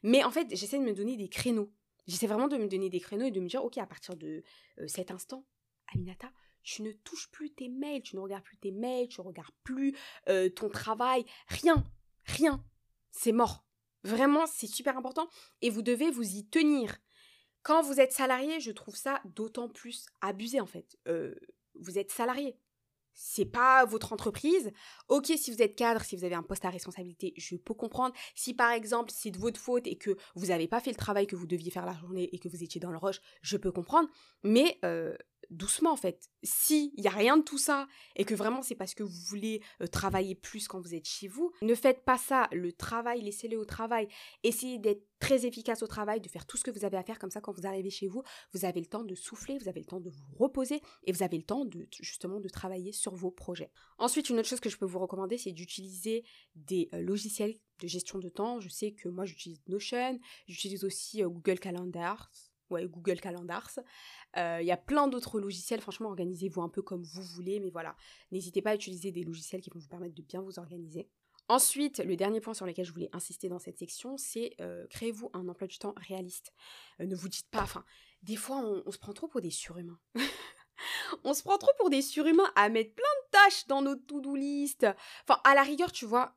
[0.02, 1.72] Mais en fait, j'essaie de me donner des créneaux.
[2.06, 4.42] J'essaie vraiment de me donner des créneaux et de me dire, ok, à partir de
[4.78, 5.44] euh, cet instant,
[5.92, 6.30] Aminata,
[6.62, 9.54] tu ne touches plus tes mails, tu ne regardes plus tes mails, tu ne regardes
[9.62, 9.96] plus
[10.28, 11.84] euh, ton travail, rien,
[12.24, 12.64] rien,
[13.10, 13.64] c'est mort.
[14.02, 15.28] Vraiment, c'est super important
[15.62, 16.96] et vous devez vous y tenir.
[17.62, 20.96] Quand vous êtes salarié, je trouve ça d'autant plus abusé en fait.
[21.08, 21.34] Euh,
[21.74, 22.56] vous êtes salarié
[23.16, 24.70] c'est pas votre entreprise.
[25.08, 28.14] Ok, si vous êtes cadre, si vous avez un poste à responsabilité, je peux comprendre.
[28.34, 31.26] Si par exemple c'est de votre faute et que vous n'avez pas fait le travail
[31.26, 33.72] que vous deviez faire la journée et que vous étiez dans le rush, je peux
[33.72, 34.08] comprendre.
[34.44, 35.16] Mais euh,
[35.50, 36.28] doucement en fait.
[36.42, 39.62] S'il n'y a rien de tout ça et que vraiment c'est parce que vous voulez
[39.82, 42.48] euh, travailler plus quand vous êtes chez vous, ne faites pas ça.
[42.52, 44.08] Le travail, laissez-le au travail.
[44.42, 47.18] Essayez d'être très efficace au travail, de faire tout ce que vous avez à faire
[47.18, 49.80] comme ça quand vous arrivez chez vous, vous avez le temps de souffler, vous avez
[49.80, 53.14] le temps de vous reposer et vous avez le temps de justement de travailler sur
[53.14, 53.70] vos projets.
[53.98, 57.88] Ensuite, une autre chose que je peux vous recommander, c'est d'utiliser des euh, logiciels de
[57.88, 58.60] gestion de temps.
[58.60, 62.30] Je sais que moi j'utilise Notion, j'utilise aussi euh, Google Calendar
[62.70, 63.78] ouais, Google Calendars.
[64.36, 67.70] Euh, il y a plein d'autres logiciels, franchement, organisez-vous un peu comme vous voulez, mais
[67.70, 67.96] voilà,
[68.32, 71.08] n'hésitez pas à utiliser des logiciels qui vont vous permettre de bien vous organiser.
[71.48, 75.30] Ensuite, le dernier point sur lequel je voulais insister dans cette section, c'est euh, créez-vous
[75.32, 76.52] un emploi du temps réaliste.
[77.00, 77.84] Euh, ne vous dites pas, enfin,
[78.22, 80.00] des fois on, on se prend trop pour des surhumains.
[81.24, 84.34] on se prend trop pour des surhumains à mettre plein de tâches dans nos to-do
[84.34, 84.86] list.
[85.22, 86.36] Enfin, à la rigueur, tu vois,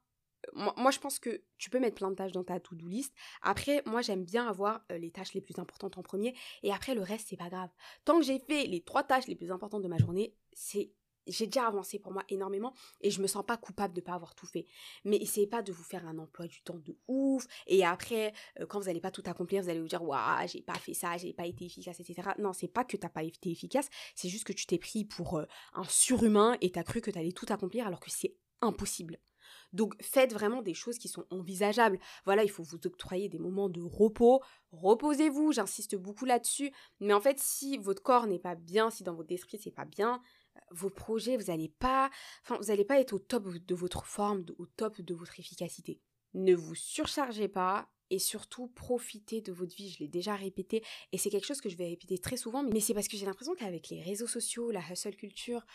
[0.54, 3.13] moi, je pense que tu peux mettre plein de tâches dans ta to-do list.
[3.41, 6.36] Après, moi, j'aime bien avoir euh, les tâches les plus importantes en premier.
[6.63, 7.69] Et après, le reste, c'est pas grave.
[8.06, 10.91] Tant que j'ai fait les trois tâches les plus importantes de ma journée, c'est
[11.28, 14.36] j'ai déjà avancé pour moi énormément et je me sens pas coupable de pas avoir
[14.36, 14.65] tout fait.
[15.06, 18.65] Mais essayez pas de vous faire un emploi du temps de ouf et après euh,
[18.65, 21.17] quand vous n'allez pas tout accomplir, vous allez vous dire waouh, j'ai pas fait ça,
[21.17, 22.30] j'ai pas été efficace, etc.
[22.39, 25.38] Non, c'est pas que t'as pas été efficace, c'est juste que tu t'es pris pour
[25.38, 29.19] euh, un surhumain et t'as cru que tu allais tout accomplir alors que c'est impossible.
[29.73, 31.99] Donc faites vraiment des choses qui sont envisageables.
[32.25, 34.41] Voilà, il faut vous octroyer des moments de repos.
[34.71, 36.71] Reposez-vous, j'insiste beaucoup là-dessus.
[36.99, 39.86] Mais en fait, si votre corps n'est pas bien, si dans votre esprit c'est pas
[39.86, 40.21] bien,
[40.55, 42.10] euh, vos projets, vous n'allez pas,
[42.43, 45.99] enfin, vous n'allez pas être au top de votre forme, au top de votre efficacité.
[46.34, 49.89] Ne vous surchargez pas et surtout profitez de votre vie.
[49.89, 52.79] Je l'ai déjà répété et c'est quelque chose que je vais répéter très souvent, mais
[52.79, 55.65] c'est parce que j'ai l'impression qu'avec les réseaux sociaux, la hustle culture,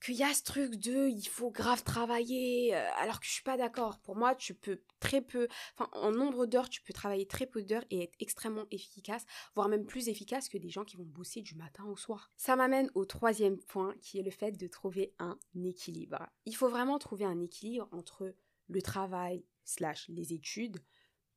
[0.00, 3.42] qu'il y a ce truc de il faut grave travailler euh, alors que je suis
[3.42, 3.98] pas d'accord.
[4.00, 5.48] Pour moi, tu peux très peu,
[5.92, 9.86] en nombre d'heures, tu peux travailler très peu d'heures et être extrêmement efficace, voire même
[9.86, 12.30] plus efficace que des gens qui vont bosser du matin au soir.
[12.36, 16.26] Ça m'amène au troisième point qui est le fait de trouver un équilibre.
[16.44, 18.34] Il faut vraiment trouver un équilibre entre
[18.68, 20.78] le travail slash les études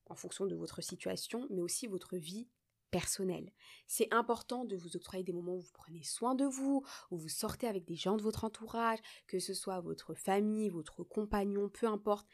[0.08, 2.48] en fonction de votre situation, mais aussi votre vie
[2.91, 3.52] personnel.
[3.88, 7.30] C'est important de vous octroyer des moments où vous prenez soin de vous, où vous
[7.30, 11.88] sortez avec des gens de votre entourage, que ce soit votre famille, votre compagnon, peu
[11.88, 12.28] importe.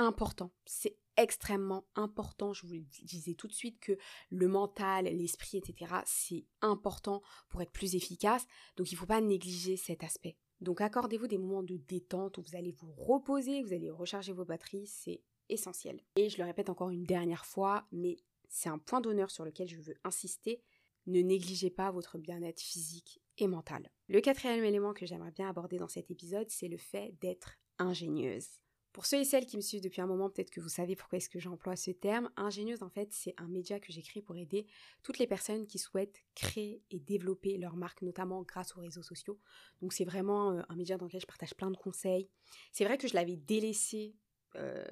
[0.00, 0.52] Important.
[0.64, 2.52] C'est extrêmement important.
[2.52, 3.98] Je vous le disais tout de suite que
[4.30, 8.46] le mental, l'esprit, etc., c'est important pour être plus efficace.
[8.76, 10.36] Donc il ne faut pas négliger cet aspect.
[10.60, 14.44] Donc accordez-vous des moments de détente où vous allez vous reposer, vous allez recharger vos
[14.44, 16.00] batteries, c'est essentiel.
[16.16, 18.16] Et je le répète encore une dernière fois, mais
[18.48, 20.62] c'est un point d'honneur sur lequel je veux insister.
[21.06, 23.90] Ne négligez pas votre bien-être physique et mental.
[24.08, 28.48] Le quatrième élément que j'aimerais bien aborder dans cet épisode, c'est le fait d'être ingénieuse.
[28.92, 31.18] Pour ceux et celles qui me suivent depuis un moment, peut-être que vous savez pourquoi
[31.18, 32.30] est-ce que j'emploie ce terme.
[32.36, 34.66] Ingénieuse, en fait, c'est un média que créé pour aider
[35.02, 39.38] toutes les personnes qui souhaitent créer et développer leur marque, notamment grâce aux réseaux sociaux.
[39.82, 42.28] Donc c'est vraiment euh, un média dans lequel je partage plein de conseils.
[42.72, 44.16] C'est vrai que je l'avais délaissé,
[44.56, 44.84] euh,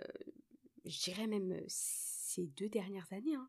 [0.84, 1.64] je dirais même euh,
[2.36, 3.34] ces deux dernières années.
[3.34, 3.48] Hein.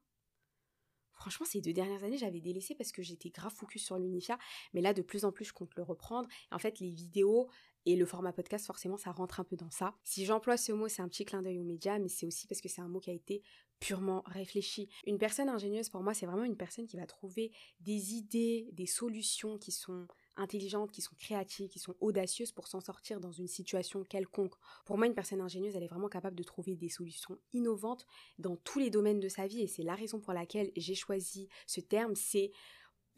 [1.13, 4.37] Franchement, ces deux dernières années, j'avais délaissé parce que j'étais grave focus sur l'Unifia.
[4.73, 6.29] Mais là, de plus en plus, je compte le reprendre.
[6.51, 7.49] en fait, les vidéos
[7.85, 9.95] et le format podcast, forcément, ça rentre un peu dans ça.
[10.03, 12.61] Si j'emploie ce mot, c'est un petit clin d'œil aux médias, mais c'est aussi parce
[12.61, 13.41] que c'est un mot qui a été
[13.79, 14.89] purement réfléchi.
[15.05, 18.87] Une personne ingénieuse, pour moi, c'est vraiment une personne qui va trouver des idées, des
[18.87, 23.47] solutions qui sont intelligentes, qui sont créatives, qui sont audacieuses pour s'en sortir dans une
[23.47, 24.55] situation quelconque.
[24.85, 28.05] Pour moi, une personne ingénieuse, elle est vraiment capable de trouver des solutions innovantes
[28.39, 31.47] dans tous les domaines de sa vie et c'est la raison pour laquelle j'ai choisi
[31.65, 32.15] ce terme.
[32.15, 32.51] C'est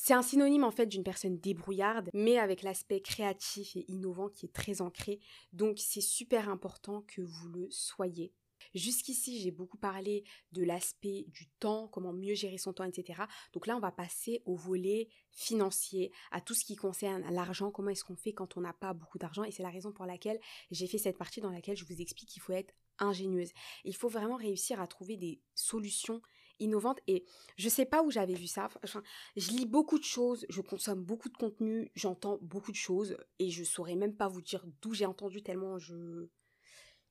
[0.01, 4.45] c'est un synonyme en fait d'une personne débrouillarde, mais avec l'aspect créatif et innovant qui
[4.45, 5.19] est très ancré.
[5.51, 8.32] Donc c'est super important que vous le soyez.
[8.75, 13.23] Jusqu'ici, j'ai beaucoup parlé de l'aspect du temps, comment mieux gérer son temps, etc.
[13.53, 17.89] Donc là, on va passer au volet financier, à tout ce qui concerne l'argent, comment
[17.89, 19.43] est-ce qu'on fait quand on n'a pas beaucoup d'argent.
[19.43, 20.39] Et c'est la raison pour laquelle
[20.71, 23.51] j'ai fait cette partie dans laquelle je vous explique qu'il faut être ingénieuse.
[23.86, 26.21] Il faut vraiment réussir à trouver des solutions
[26.60, 27.23] innovantes et
[27.58, 28.69] je sais pas où j'avais vu ça.
[28.84, 29.01] Enfin,
[29.38, 33.49] je lis beaucoup de choses, je consomme beaucoup de contenu, j'entends beaucoup de choses et
[33.49, 36.27] je saurais même pas vous dire d'où j'ai entendu tellement je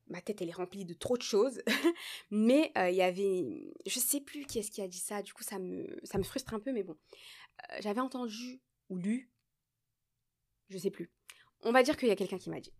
[0.09, 1.63] ma tête elle est remplie de trop de choses.
[2.31, 5.33] mais euh, il y avait, je sais plus qui est-ce qui a dit ça, du
[5.33, 6.97] coup ça me, ça me frustre un peu, mais bon.
[7.73, 9.31] Euh, j'avais entendu ou lu,
[10.69, 11.11] je sais plus.
[11.63, 12.73] On va dire qu'il y a quelqu'un qui m'a dit.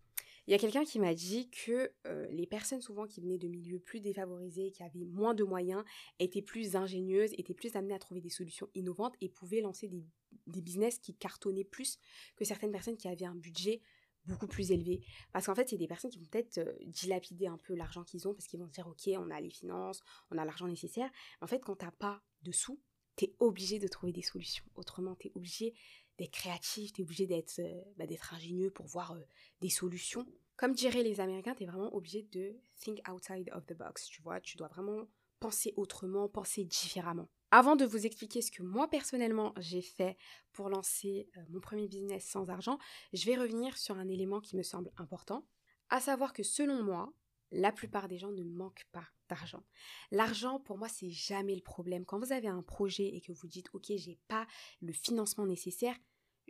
[0.47, 3.47] Il y a quelqu'un qui m'a dit que euh, les personnes souvent qui venaient de
[3.47, 5.83] milieux plus défavorisés, qui avaient moins de moyens,
[6.17, 10.03] étaient plus ingénieuses, étaient plus amenées à trouver des solutions innovantes et pouvaient lancer des
[10.47, 11.99] des business qui cartonnaient plus
[12.35, 13.81] que certaines personnes qui avaient un budget
[14.25, 15.01] beaucoup plus élevé.
[15.31, 18.27] Parce qu'en fait, c'est des personnes qui vont peut-être euh, dilapider un peu l'argent qu'ils
[18.27, 20.01] ont parce qu'ils vont se dire, ok, on a les finances,
[20.31, 21.09] on a l'argent nécessaire.
[21.41, 22.79] En fait, quand t'as pas de sous,
[23.15, 24.63] t'es obligé de trouver des solutions.
[24.75, 25.73] Autrement, t'es obligé
[26.17, 29.21] d'être créatif, t'es obligé d'être euh, bah, ingénieux pour voir euh,
[29.61, 30.25] des solutions.
[30.57, 34.41] Comme diraient les Américains, t'es vraiment obligé de think outside of the box, tu vois.
[34.41, 35.07] Tu dois vraiment
[35.39, 37.29] penser autrement, penser différemment.
[37.51, 40.17] Avant de vous expliquer ce que moi personnellement j'ai fait
[40.51, 42.77] pour lancer euh, mon premier business sans argent,
[43.13, 45.47] je vais revenir sur un élément qui me semble important,
[45.89, 47.11] à savoir que selon moi,
[47.51, 49.63] la plupart des gens ne manquent pas d'argent.
[50.11, 52.05] L'argent, pour moi, c'est jamais le problème.
[52.05, 54.45] Quand vous avez un projet et que vous dites, ok, j'ai pas
[54.81, 55.95] le financement nécessaire,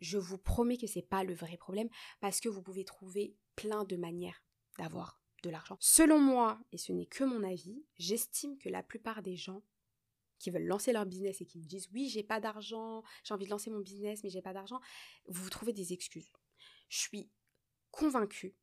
[0.02, 3.84] je vous promets que c'est pas le vrai problème parce que vous pouvez trouver plein
[3.86, 4.44] de manières
[4.78, 5.78] d'avoir de l'argent.
[5.80, 9.64] Selon moi, et ce n'est que mon avis, j'estime que la plupart des gens
[10.40, 13.46] qui veulent lancer leur business et qui me disent oui, j'ai pas d'argent, j'ai envie
[13.46, 14.80] de lancer mon business mais j'ai pas d'argent,
[15.28, 16.32] vous vous trouvez des excuses.
[16.90, 17.30] Je suis
[17.92, 18.56] convaincue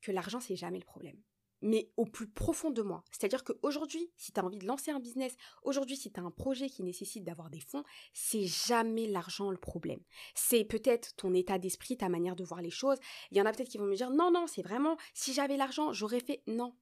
[0.00, 1.20] que l'argent c'est jamais le problème.
[1.62, 3.02] Mais au plus profond de moi.
[3.10, 6.30] C'est-à-dire qu'aujourd'hui, si tu as envie de lancer un business, aujourd'hui, si tu as un
[6.30, 10.00] projet qui nécessite d'avoir des fonds, c'est jamais l'argent le problème.
[10.34, 12.98] C'est peut-être ton état d'esprit, ta manière de voir les choses.
[13.30, 15.56] Il y en a peut-être qui vont me dire non, non, c'est vraiment, si j'avais
[15.56, 16.42] l'argent, j'aurais fait.
[16.46, 16.76] Non,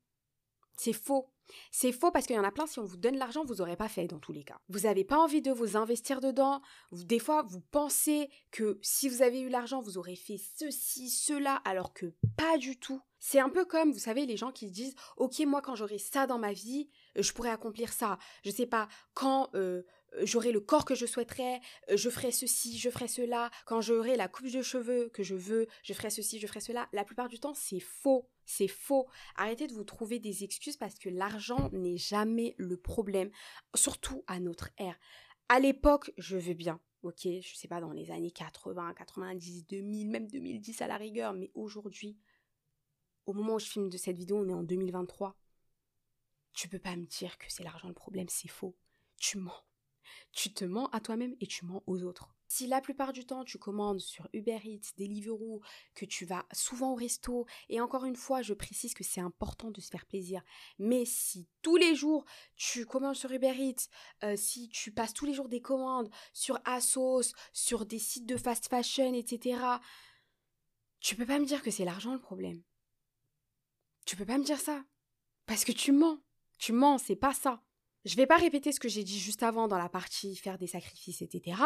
[0.76, 1.30] c'est faux.
[1.70, 3.76] C'est faux parce qu'il y en a plein, si on vous donne l'argent, vous n'aurez
[3.76, 4.58] pas fait dans tous les cas.
[4.68, 6.60] Vous n'avez pas envie de vous investir dedans.
[6.92, 11.56] Des fois, vous pensez que si vous avez eu l'argent, vous aurez fait ceci, cela,
[11.64, 13.02] alors que pas du tout.
[13.18, 16.26] C'est un peu comme, vous savez, les gens qui disent, ok, moi quand j'aurai ça
[16.26, 18.18] dans ma vie, euh, je pourrais accomplir ça.
[18.44, 19.82] Je sais pas, quand euh,
[20.22, 21.60] j'aurai le corps que je souhaiterais,
[21.90, 23.50] euh, je ferai ceci, je ferai cela.
[23.64, 26.86] Quand j'aurai la coupe de cheveux que je veux, je ferai ceci, je ferai cela.
[26.92, 28.28] La plupart du temps, c'est faux.
[28.46, 29.08] C'est faux.
[29.36, 33.30] Arrêtez de vous trouver des excuses parce que l'argent n'est jamais le problème,
[33.74, 34.98] surtout à notre ère.
[35.48, 36.80] À l'époque, je veux bien.
[37.02, 41.34] Ok, je sais pas, dans les années 80, 90, 2000, même 2010 à la rigueur,
[41.34, 42.16] mais aujourd'hui,
[43.26, 45.36] au moment où je filme de cette vidéo, on est en 2023.
[46.54, 48.76] Tu peux pas me dire que c'est l'argent le problème, c'est faux.
[49.18, 49.64] Tu mens.
[50.32, 52.33] Tu te mens à toi-même et tu mens aux autres.
[52.48, 55.60] Si la plupart du temps tu commandes sur Uber Eats, Deliveroo,
[55.94, 59.70] que tu vas souvent au resto, et encore une fois, je précise que c'est important
[59.70, 60.42] de se faire plaisir,
[60.78, 62.24] mais si tous les jours
[62.56, 63.88] tu commandes sur Uber Eats,
[64.22, 68.36] euh, si tu passes tous les jours des commandes sur Asos, sur des sites de
[68.36, 69.58] fast fashion, etc.,
[71.00, 72.62] tu peux pas me dire que c'est l'argent le problème.
[74.06, 74.84] Tu peux pas me dire ça.
[75.46, 76.18] Parce que tu mens.
[76.58, 77.62] Tu mens, c'est pas ça.
[78.04, 80.66] Je vais pas répéter ce que j'ai dit juste avant dans la partie faire des
[80.66, 81.56] sacrifices, etc.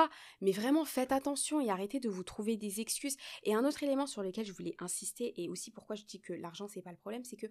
[0.41, 3.17] Mais vraiment faites attention et arrêtez de vous trouver des excuses.
[3.43, 6.33] Et un autre élément sur lequel je voulais insister et aussi pourquoi je dis que
[6.33, 7.49] l'argent c'est pas le problème, c'est que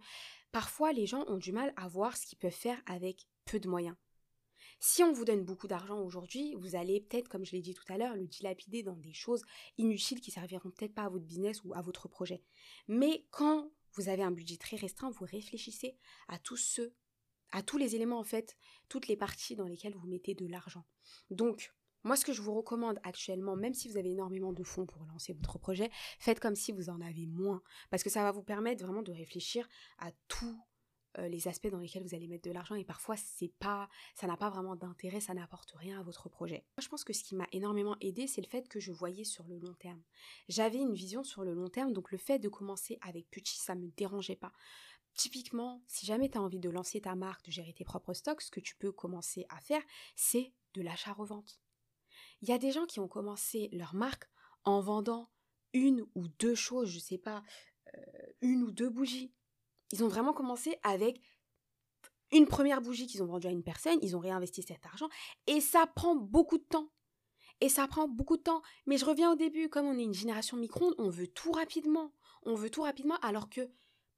[0.54, 3.68] parfois les gens ont du mal à voir ce qu'ils peuvent faire avec peu de
[3.68, 3.96] moyens.
[4.80, 7.92] Si on vous donne beaucoup d'argent aujourd'hui, vous allez peut-être, comme je l'ai dit tout
[7.92, 9.44] à l'heure, le dilapider dans des choses
[9.78, 12.42] inutiles qui serviront peut-être pas à votre business ou à votre projet.
[12.88, 15.98] Mais quand vous avez un budget très restreint, vous réfléchissez
[16.28, 16.94] à tous ceux
[17.52, 18.58] à tous les éléments en fait,
[18.90, 20.86] toutes les parties dans lesquelles vous mettez de l'argent.
[21.30, 24.86] Donc, moi ce que je vous recommande actuellement, même si vous avez énormément de fonds
[24.86, 28.32] pour lancer votre projet, faites comme si vous en avez moins, parce que ça va
[28.32, 29.68] vous permettre vraiment de réfléchir
[30.00, 30.58] à tous
[31.20, 34.28] euh, les aspects dans lesquels vous allez mettre de l'argent et parfois c'est pas ça
[34.28, 36.66] n'a pas vraiment d'intérêt, ça n'apporte rien à votre projet.
[36.78, 39.24] Moi, je pense que ce qui m'a énormément aidé, c'est le fait que je voyais
[39.24, 40.02] sur le long terme.
[40.48, 43.74] J'avais une vision sur le long terme, donc le fait de commencer avec petit, ça
[43.74, 44.54] me dérangeait pas.
[45.18, 48.44] Typiquement, si jamais tu as envie de lancer ta marque, de gérer tes propres stocks,
[48.44, 49.82] ce que tu peux commencer à faire,
[50.16, 51.60] c'est de l'achat-revente.
[52.42, 54.30] Il y a des gens qui ont commencé leur marque
[54.64, 55.32] en vendant
[55.74, 57.42] une ou deux choses, je sais pas,
[57.96, 58.02] euh,
[58.42, 59.34] une ou deux bougies.
[59.92, 61.20] Ils ont vraiment commencé avec
[62.32, 65.10] une première bougie qu'ils ont vendue à une personne, ils ont réinvesti cet argent
[65.48, 66.92] et ça prend beaucoup de temps.
[67.60, 68.62] Et ça prend beaucoup de temps.
[68.86, 72.14] Mais je reviens au début, comme on est une génération micro on veut tout rapidement.
[72.44, 73.68] On veut tout rapidement alors que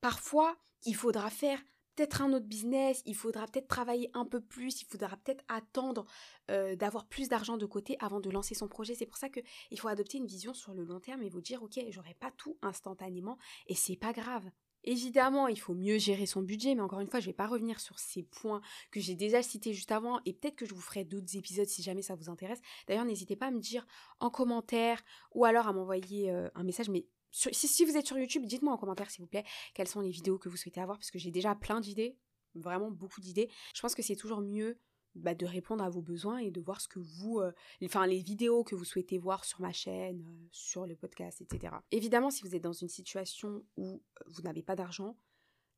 [0.02, 1.60] parfois, il faudra faire
[1.96, 6.06] peut-être un autre business, il faudra peut-être travailler un peu plus, il faudra peut-être attendre
[6.50, 8.96] euh, d'avoir plus d'argent de côté avant de lancer son projet.
[8.96, 11.62] C'est pour ça qu'il faut adopter une vision sur le long terme et vous dire
[11.62, 13.38] ok, j'aurai pas tout instantanément
[13.68, 14.50] et c'est pas grave.
[14.84, 17.48] Évidemment, il faut mieux gérer son budget, mais encore une fois, je ne vais pas
[17.48, 18.62] revenir sur ces points
[18.92, 21.84] que j'ai déjà cités juste avant, et peut-être que je vous ferai d'autres épisodes si
[21.84, 22.62] jamais ça vous intéresse.
[22.88, 23.86] D'ailleurs, n'hésitez pas à me dire
[24.20, 25.02] en commentaire
[25.34, 28.78] ou alors à m'envoyer euh, un message, mais si, vous êtes sur YouTube, dites-moi en
[28.78, 31.32] commentaire s'il vous plaît quelles sont les vidéos que vous souhaitez avoir parce que j'ai
[31.32, 32.17] déjà plein d'idées,
[32.56, 33.50] vraiment beaucoup d'idées.
[33.75, 34.80] Je pense que c'est toujours mieux
[35.20, 37.52] bah, de répondre à vos besoins et de voir ce que vous, euh,
[37.84, 41.74] enfin les vidéos que vous souhaitez voir sur ma chaîne, euh, sur le podcast, etc.
[41.92, 45.17] Évidemment, si vous êtes dans une situation où euh, vous n'avez pas d'argent,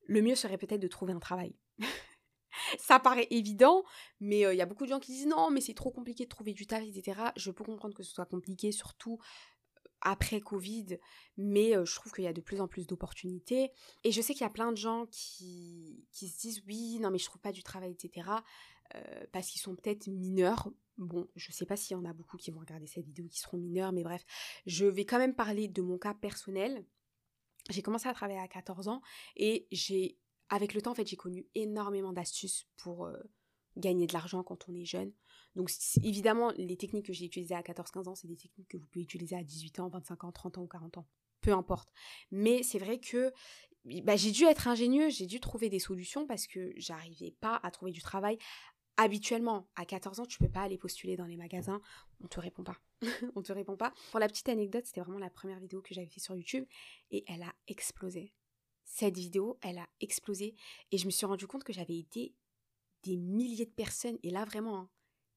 [0.06, 1.56] le mieux serait peut-être de trouver un travail.
[2.80, 3.84] ça paraît évident,
[4.20, 6.30] mais il y a beaucoup de gens qui disent non, mais c'est trop compliqué de
[6.30, 7.20] trouver du taf, etc.
[7.36, 9.20] Je peux comprendre que ce soit compliqué, surtout
[10.02, 10.98] après Covid,
[11.38, 13.72] mais je trouve qu'il y a de plus en plus d'opportunités.
[14.04, 17.12] Et je sais qu'il y a plein de gens qui, qui se disent oui, non,
[17.12, 18.28] mais je trouve pas du travail, etc.
[19.32, 20.72] parce qu'ils sont peut-être mineurs.
[20.98, 23.40] Bon, je sais pas s'il y en a beaucoup qui vont regarder cette vidéo qui
[23.40, 24.24] seront mineurs, mais bref,
[24.66, 26.86] je vais quand même parler de mon cas personnel.
[27.70, 29.02] J'ai commencé à travailler à 14 ans
[29.36, 30.18] et j'ai
[30.52, 33.18] avec le temps, en fait, j'ai connu énormément d'astuces pour euh,
[33.78, 35.14] gagner de l'argent quand on est jeune.
[35.56, 35.72] Donc,
[36.04, 39.04] évidemment, les techniques que j'ai utilisées à 14-15 ans, c'est des techniques que vous pouvez
[39.04, 41.08] utiliser à 18 ans, 25 ans, 30 ans ou 40 ans.
[41.40, 41.90] Peu importe.
[42.32, 43.32] Mais c'est vrai que
[44.04, 47.72] bah, j'ai dû être ingénieux, j'ai dû trouver des solutions parce que j'arrivais pas à
[47.72, 48.38] trouver du travail.
[48.98, 51.82] Habituellement, à 14 ans, tu peux pas aller postuler dans les magasins,
[52.24, 52.78] on te répond pas.
[53.36, 53.94] on te répond pas.
[54.12, 56.66] Pour la petite anecdote, c'était vraiment la première vidéo que j'avais fait sur YouTube
[57.10, 58.34] et elle a explosé
[58.92, 60.54] cette vidéo, elle a explosé
[60.92, 62.36] et je me suis rendu compte que j'avais été
[63.04, 64.90] des milliers de personnes, et là vraiment, hein,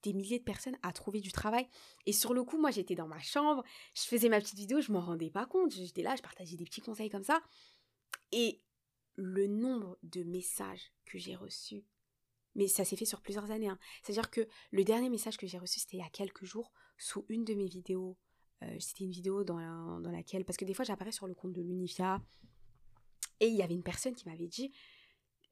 [0.02, 1.66] des milliers de personnes à trouver du travail.
[2.04, 4.92] Et sur le coup, moi j'étais dans ma chambre, je faisais ma petite vidéo, je
[4.92, 7.40] m'en rendais pas compte, j'étais là, je partageais des petits conseils comme ça.
[8.32, 8.60] Et
[9.14, 11.84] le nombre de messages que j'ai reçus,
[12.54, 13.68] mais ça s'est fait sur plusieurs années.
[13.68, 13.78] Hein.
[14.02, 17.24] C'est-à-dire que le dernier message que j'ai reçu, c'était il y a quelques jours, sous
[17.28, 18.16] une de mes vidéos.
[18.62, 19.58] Euh, c'était une vidéo dans,
[20.10, 22.22] laquelle, parce que des fois j'apparais sur le compte de l'Unifia,
[23.40, 24.72] et il y avait une personne qui m'avait dit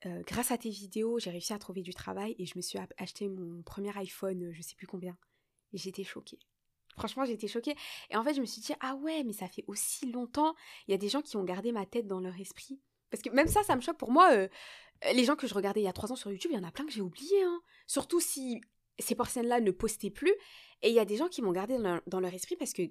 [0.07, 2.78] euh, grâce à tes vidéos, j'ai réussi à trouver du travail et je me suis
[2.98, 5.16] acheté mon premier iPhone, je sais plus combien.
[5.72, 6.40] Et j'étais choquée.
[6.96, 7.74] Franchement, j'étais choquée.
[8.11, 10.55] Et en fait, je me suis dit, ah ouais, mais ça fait aussi longtemps.
[10.86, 12.80] Il y a des gens qui ont gardé ma tête dans leur esprit.
[13.11, 13.98] Parce que même ça, ça me choque.
[13.98, 14.48] Pour moi, euh,
[15.12, 16.66] les gens que je regardais il y a trois ans sur YouTube, il y en
[16.66, 17.42] a plein que j'ai oubliés.
[17.42, 17.61] Hein.
[17.86, 18.61] Surtout si
[18.98, 20.34] ces personnes-là ne postaient plus.
[20.82, 22.82] Et il y a des gens qui m'ont gardé dans leur esprit parce que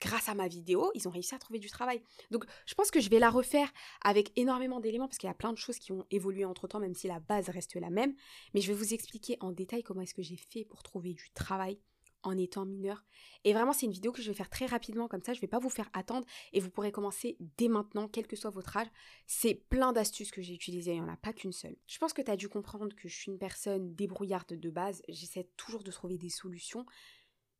[0.00, 2.02] grâce à ma vidéo, ils ont réussi à trouver du travail.
[2.30, 3.72] Donc je pense que je vais la refaire
[4.02, 6.80] avec énormément d'éléments parce qu'il y a plein de choses qui ont évolué entre temps,
[6.80, 8.14] même si la base reste la même.
[8.54, 11.30] Mais je vais vous expliquer en détail comment est-ce que j'ai fait pour trouver du
[11.32, 11.80] travail
[12.28, 13.04] en étant mineur.
[13.44, 15.40] Et vraiment, c'est une vidéo que je vais faire très rapidement, comme ça, je ne
[15.42, 18.76] vais pas vous faire attendre et vous pourrez commencer dès maintenant, quel que soit votre
[18.76, 18.88] âge.
[19.26, 21.76] C'est plein d'astuces que j'ai utilisées, il n'y en a pas qu'une seule.
[21.86, 25.02] Je pense que tu as dû comprendre que je suis une personne débrouillarde de base,
[25.08, 26.86] j'essaie toujours de trouver des solutions.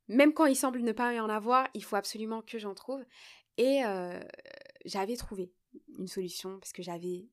[0.09, 3.05] Même quand il semble ne pas y en avoir, il faut absolument que j'en trouve.
[3.59, 4.21] Et euh,
[4.85, 5.53] j'avais trouvé
[5.99, 7.29] une solution parce que j'avais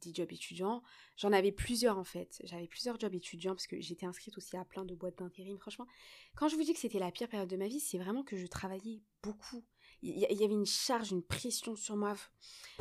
[0.00, 0.82] des jobs étudiants.
[1.16, 2.40] J'en avais plusieurs en fait.
[2.44, 5.58] J'avais plusieurs jobs étudiants parce que j'étais inscrite aussi à plein de boîtes d'intérim.
[5.58, 5.86] Franchement,
[6.34, 8.36] quand je vous dis que c'était la pire période de ma vie, c'est vraiment que
[8.36, 9.64] je travaillais beaucoup.
[10.02, 12.14] Il y, avait une charge, une pression sur moi.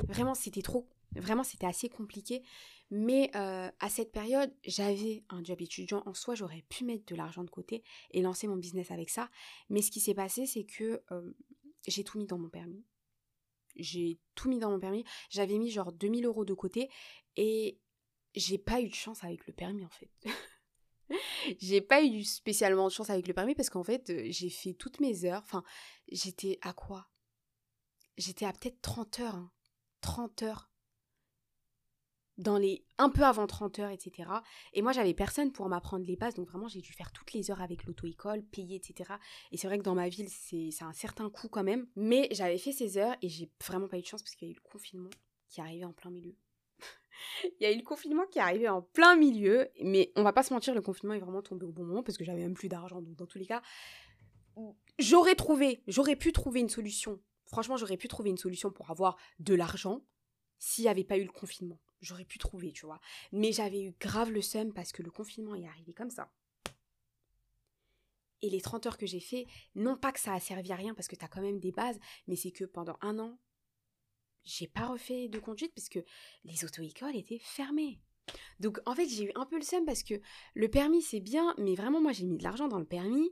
[0.08, 0.88] Vraiment, c'était trop.
[1.18, 2.44] Vraiment, c'était assez compliqué.
[2.92, 7.16] Mais euh, à cette période, j'avais un job étudiant en soi, j'aurais pu mettre de
[7.16, 9.30] l'argent de côté et lancer mon business avec ça.
[9.70, 11.32] Mais ce qui s'est passé, c'est que euh,
[11.88, 12.86] j'ai tout mis dans mon permis.
[13.76, 15.04] J'ai tout mis dans mon permis.
[15.30, 16.90] J'avais mis genre 2000 euros de côté
[17.36, 17.80] et
[18.36, 20.12] j'ai pas eu de chance avec le permis en fait.
[21.60, 24.74] j'ai pas eu spécialement de chance avec le permis parce qu'en fait, euh, j'ai fait
[24.74, 25.42] toutes mes heures.
[25.44, 25.64] Enfin,
[26.12, 27.10] j'étais à quoi?
[28.18, 29.50] J'étais à peut-être 30 heures.
[30.02, 30.48] 30 hein.
[30.48, 30.69] heures
[32.40, 34.30] dans les un peu avant 30 heures, etc.
[34.74, 37.52] Et moi, j'avais personne pour m'apprendre les bases, donc vraiment, j'ai dû faire toutes les
[37.52, 39.14] heures avec l'auto-école, payer, etc.
[39.52, 41.88] Et c'est vrai que dans ma ville, c'est un certain coût quand même.
[41.96, 44.52] Mais j'avais fait ces heures et j'ai vraiment pas eu de chance parce qu'il y
[44.52, 45.10] a eu le confinement
[45.50, 46.36] qui arrivé en plein milieu.
[47.60, 50.32] Il y a eu le confinement qui est arrivé en plein milieu, mais on va
[50.32, 52.54] pas se mentir, le confinement est vraiment tombé au bon moment parce que j'avais même
[52.54, 53.02] plus d'argent.
[53.02, 53.62] Donc, dans tous les cas,
[54.98, 57.20] j'aurais trouvé, j'aurais pu trouver une solution.
[57.48, 60.02] Franchement, j'aurais pu trouver une solution pour avoir de l'argent
[60.60, 63.00] s'il n'y avait pas eu le confinement j'aurais pu trouver, tu vois.
[63.32, 66.32] Mais j'avais eu grave le seum parce que le confinement est arrivé comme ça.
[68.42, 70.94] Et les 30 heures que j'ai fait, non pas que ça a servi à rien
[70.94, 73.38] parce que tu as quand même des bases, mais c'est que pendant un an,
[74.44, 76.00] j'ai pas refait de conduite parce que
[76.46, 78.00] les auto-écoles étaient fermées.
[78.60, 80.22] Donc en fait, j'ai eu un peu le seum parce que
[80.54, 83.30] le permis c'est bien, mais vraiment moi j'ai mis de l'argent dans le permis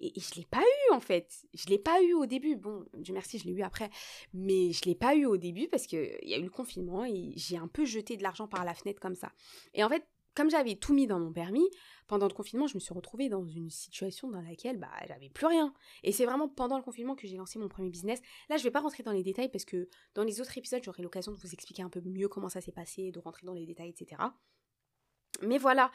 [0.00, 1.46] et, je l'ai pas eu en fait.
[1.54, 2.56] Je l'ai pas eu au début.
[2.56, 3.90] Bon, Dieu merci, je l'ai eu après.
[4.32, 7.32] Mais je l'ai pas eu au début parce qu'il y a eu le confinement et
[7.36, 9.32] j'ai un peu jeté de l'argent par la fenêtre comme ça.
[9.74, 10.04] Et en fait,
[10.38, 11.68] comme j'avais tout mis dans mon permis,
[12.06, 15.46] pendant le confinement, je me suis retrouvée dans une situation dans laquelle bah, j'avais plus
[15.46, 15.74] rien.
[16.04, 18.20] Et c'est vraiment pendant le confinement que j'ai lancé mon premier business.
[18.48, 21.02] Là, je vais pas rentrer dans les détails parce que dans les autres épisodes, j'aurai
[21.02, 23.66] l'occasion de vous expliquer un peu mieux comment ça s'est passé, de rentrer dans les
[23.66, 24.22] détails, etc.
[25.42, 25.90] Mais voilà,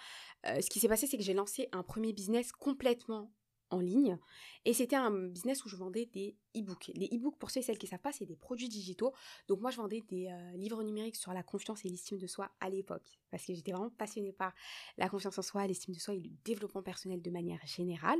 [0.47, 3.31] euh, ce qui s'est passé, c'est que j'ai lancé un premier business complètement
[3.73, 4.17] en ligne.
[4.65, 6.91] Et c'était un business où je vendais des e-books.
[6.95, 9.13] Les e-books, pour ceux et celles qui ne savent pas, c'est des produits digitaux.
[9.47, 12.49] Donc moi, je vendais des euh, livres numériques sur la confiance et l'estime de soi
[12.61, 13.19] à l'époque.
[13.29, 14.53] Parce que j'étais vraiment passionnée par
[14.97, 18.19] la confiance en soi, l'estime de soi et le développement personnel de manière générale.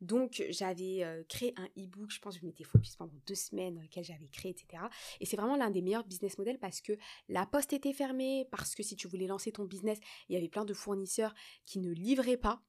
[0.00, 3.74] Donc j'avais euh, créé un e-book, je pense que je m'étais focus pendant deux semaines
[3.74, 4.84] dans lequel j'avais créé, etc.
[5.20, 6.92] Et c'est vraiment l'un des meilleurs business models parce que
[7.28, 10.48] la poste était fermée, parce que si tu voulais lancer ton business, il y avait
[10.48, 11.34] plein de fournisseurs
[11.64, 12.62] qui ne livraient pas,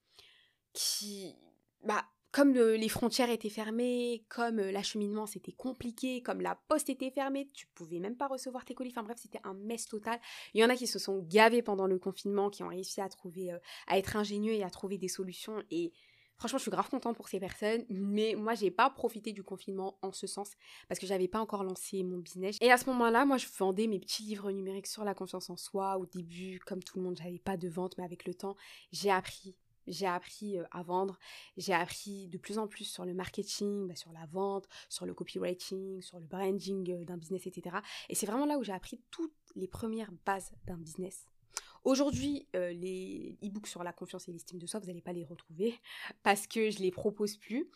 [0.73, 1.36] qui...
[1.84, 7.49] Bah, comme les frontières étaient fermées, comme l'acheminement c'était compliqué, comme la poste était fermée,
[7.53, 8.91] tu pouvais même pas recevoir tes colis.
[8.91, 10.19] Enfin bref, c'était un mess total.
[10.53, 13.09] Il y en a qui se sont gavés pendant le confinement, qui ont réussi à
[13.09, 13.51] trouver,
[13.88, 15.63] à être ingénieux et à trouver des solutions.
[15.71, 15.91] Et
[16.39, 19.99] Franchement, je suis grave contente pour ces personnes, mais moi, j'ai pas profité du confinement
[20.01, 20.51] en ce sens
[20.88, 22.55] parce que j'avais pas encore lancé mon business.
[22.61, 25.57] Et à ce moment-là, moi, je vendais mes petits livres numériques sur la confiance en
[25.57, 25.97] soi.
[25.97, 28.55] Au début, comme tout le monde, j'avais pas de vente, mais avec le temps,
[28.93, 29.57] j'ai appris
[29.89, 31.17] j'ai appris à vendre,
[31.57, 35.13] j'ai appris de plus en plus sur le marketing, bah, sur la vente, sur le
[35.13, 37.77] copywriting, sur le branding d'un business, etc.
[38.09, 41.25] Et c'est vraiment là où j'ai appris toutes les premières bases d'un business.
[41.83, 45.79] Aujourd'hui, les e-books sur la confiance et l'estime de soi, vous n'allez pas les retrouver
[46.23, 47.69] parce que je les propose plus.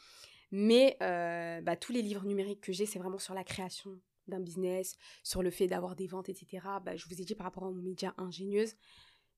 [0.52, 4.98] Mais bah, tous les livres numériques que j'ai, c'est vraiment sur la création d'un business,
[5.24, 6.66] sur le fait d'avoir des ventes, etc.
[6.84, 8.76] Bah, je vous ai dit par rapport à mon média ingénieuse,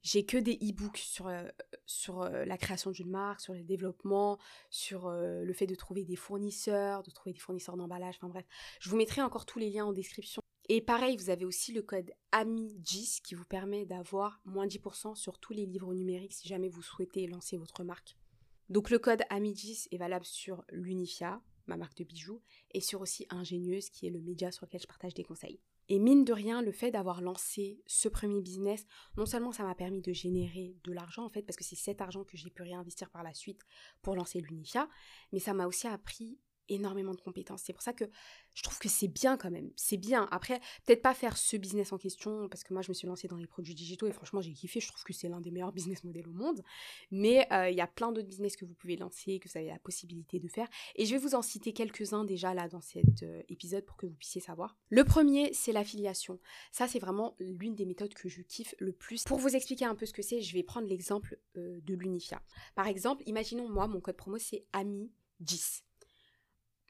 [0.05, 0.99] j'ai que des e-books
[1.85, 4.37] sur, la création d'une marque, sur le développement,
[4.69, 8.45] sur le fait de trouver des fournisseurs, de trouver des fournisseurs d'emballage, enfin bref.
[8.79, 10.43] Je vous mettrai encore tous les liens en description.
[10.69, 15.39] Et pareil, vous avez aussi le code AMI10 qui vous permet d'avoir moins 10% sur
[15.39, 18.15] tous les livres numériques si jamais vous souhaitez lancer votre marque.
[18.69, 22.41] Donc le code AMI10 est valable sur l'Unifia, ma marque de bijoux,
[22.71, 25.59] et sur aussi Ingénieuse qui est le média sur lequel je partage des conseils.
[25.87, 28.85] Et mine de rien, le fait d'avoir lancé ce premier business,
[29.17, 32.01] non seulement ça m'a permis de générer de l'argent en fait, parce que c'est cet
[32.01, 33.61] argent que j'ai pu réinvestir par la suite
[34.01, 34.89] pour lancer l'Unifia,
[35.31, 37.63] mais ça m'a aussi appris énormément de compétences.
[37.63, 38.05] C'est pour ça que
[38.53, 39.71] je trouve que c'est bien quand même.
[39.75, 40.27] C'est bien.
[40.31, 43.27] Après, peut-être pas faire ce business en question, parce que moi, je me suis lancée
[43.27, 44.79] dans les produits digitaux et franchement, j'ai kiffé.
[44.79, 46.63] Je trouve que c'est l'un des meilleurs business models au monde.
[47.11, 49.67] Mais euh, il y a plein d'autres business que vous pouvez lancer, que vous avez
[49.67, 50.67] la possibilité de faire.
[50.95, 54.05] Et je vais vous en citer quelques-uns déjà là dans cet euh, épisode pour que
[54.05, 54.77] vous puissiez savoir.
[54.89, 56.39] Le premier, c'est l'affiliation.
[56.71, 59.23] Ça, c'est vraiment l'une des méthodes que je kiffe le plus.
[59.23, 62.41] Pour vous expliquer un peu ce que c'est, je vais prendre l'exemple euh, de l'Unifia.
[62.75, 65.84] Par exemple, imaginons moi, mon code promo, c'est AMI10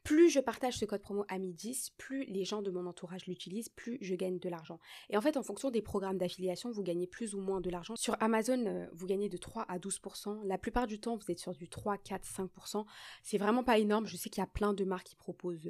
[0.06, 3.98] plus je partage ce code promo AMI10, plus les gens de mon entourage l'utilisent, plus
[4.00, 4.78] je gagne de l'argent.
[5.10, 7.96] Et en fait, en fonction des programmes d'affiliation, vous gagnez plus ou moins de l'argent.
[7.96, 10.42] Sur Amazon, euh, vous gagnez de 3 à 12%.
[10.44, 12.86] La plupart du temps, vous êtes sur du 3, 4, 5%.
[13.24, 14.06] C'est vraiment pas énorme.
[14.06, 15.68] Je sais qu'il y a plein de marques qui proposent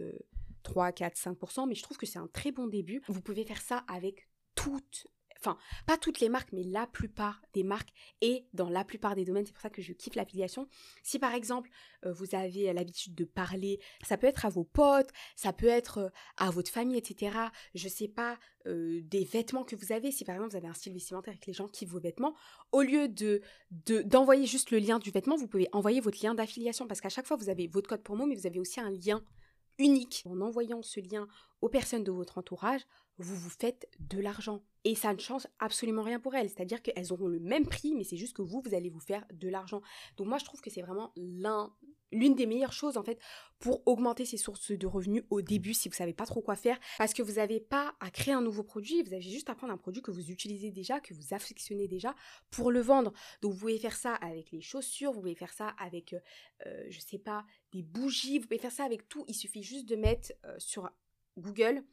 [0.65, 3.01] 3, 4, 5%, mais je trouve que c'est un très bon début.
[3.09, 5.07] Vous pouvez faire ça avec toutes
[5.39, 9.25] enfin pas toutes les marques, mais la plupart des marques et dans la plupart des
[9.25, 9.47] domaines.
[9.47, 10.69] C'est pour ça que je kiffe l'affiliation.
[11.03, 11.71] Si par exemple
[12.05, 15.99] euh, vous avez l'habitude de parler, ça peut être à vos potes, ça peut être
[15.99, 17.37] euh, à votre famille, etc.
[17.75, 20.11] Je sais pas euh, des vêtements que vous avez.
[20.11, 22.35] Si par exemple vous avez un style vestimentaire avec les gens kiffent vos vêtements,
[22.73, 26.87] au lieu de d'envoyer juste le lien du vêtement, vous pouvez envoyer votre lien d'affiliation
[26.87, 29.23] parce qu'à chaque fois vous avez votre code promo, mais vous avez aussi un lien
[29.79, 30.23] unique.
[30.27, 31.27] En envoyant ce lien
[31.67, 32.83] aux personnes de votre entourage,
[33.19, 34.63] vous vous faites de l'argent.
[34.85, 36.49] Et ça ne change absolument rien pour elles.
[36.49, 39.25] C'est-à-dire qu'elles auront le même prix, mais c'est juste que vous, vous allez vous faire
[39.33, 39.83] de l'argent.
[40.17, 41.75] Donc moi, je trouve que c'est vraiment l'un
[42.13, 43.19] l'une des meilleures choses en fait
[43.59, 46.79] pour augmenter ses sources de revenus au début si vous savez pas trop quoi faire
[46.99, 49.73] parce que vous n'avez pas à créer un nouveau produit vous avez juste à prendre
[49.73, 52.15] un produit que vous utilisez déjà que vous affectionnez déjà
[52.53, 53.13] pour le vendre
[53.43, 56.21] donc vous pouvez faire ça avec les chaussures vous pouvez faire ça avec euh,
[56.67, 59.87] euh, je sais pas des bougies vous pouvez faire ça avec tout il suffit juste
[59.87, 60.89] de mettre euh, sur
[61.37, 61.85] Google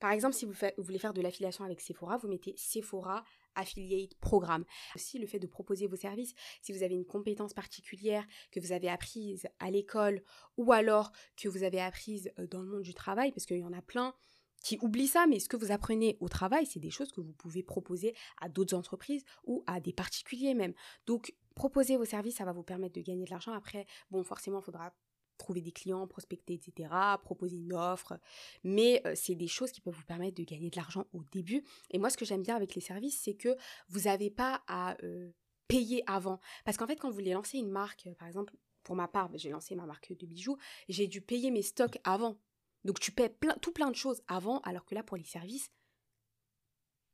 [0.00, 3.22] par exemple, si vous, voulez faire de l'affiliation avec Sephora, vous mettez Sephora
[3.54, 4.64] Affiliate Programme.
[4.96, 8.72] Aussi, le fait de proposer vos services, si vous avez une compétence particulière que vous
[8.72, 10.22] avez apprise à l'école
[10.56, 13.64] ou alors que vous avez apprise euh, dans le monde du travail, parce qu'il y
[13.64, 14.14] en a plein
[14.62, 17.32] qui oublient ça, mais ce que vous apprenez au travail, c'est des choses que vous
[17.32, 20.74] pouvez proposer à d'autres entreprises ou à des particuliers même.
[21.06, 23.52] Donc, proposer vos services, ça va vous permettre de gagner de l'argent.
[23.52, 24.94] Après, bon, forcément, il faudra
[25.40, 26.88] trouver des clients, prospecter, etc.,
[27.22, 28.18] proposer une offre.
[28.62, 31.64] Mais euh, c'est des choses qui peuvent vous permettre de gagner de l'argent au début.
[31.90, 33.56] Et moi, ce que j'aime bien avec les services, c'est que
[33.88, 35.30] vous n'avez pas à euh,
[35.66, 36.40] payer avant.
[36.64, 39.50] Parce qu'en fait, quand vous voulez lancer une marque, par exemple, pour ma part, j'ai
[39.50, 40.56] lancé ma marque de bijoux,
[40.88, 42.38] j'ai dû payer mes stocks avant.
[42.84, 45.70] Donc tu paies tout plein de choses avant, alors que là, pour les services,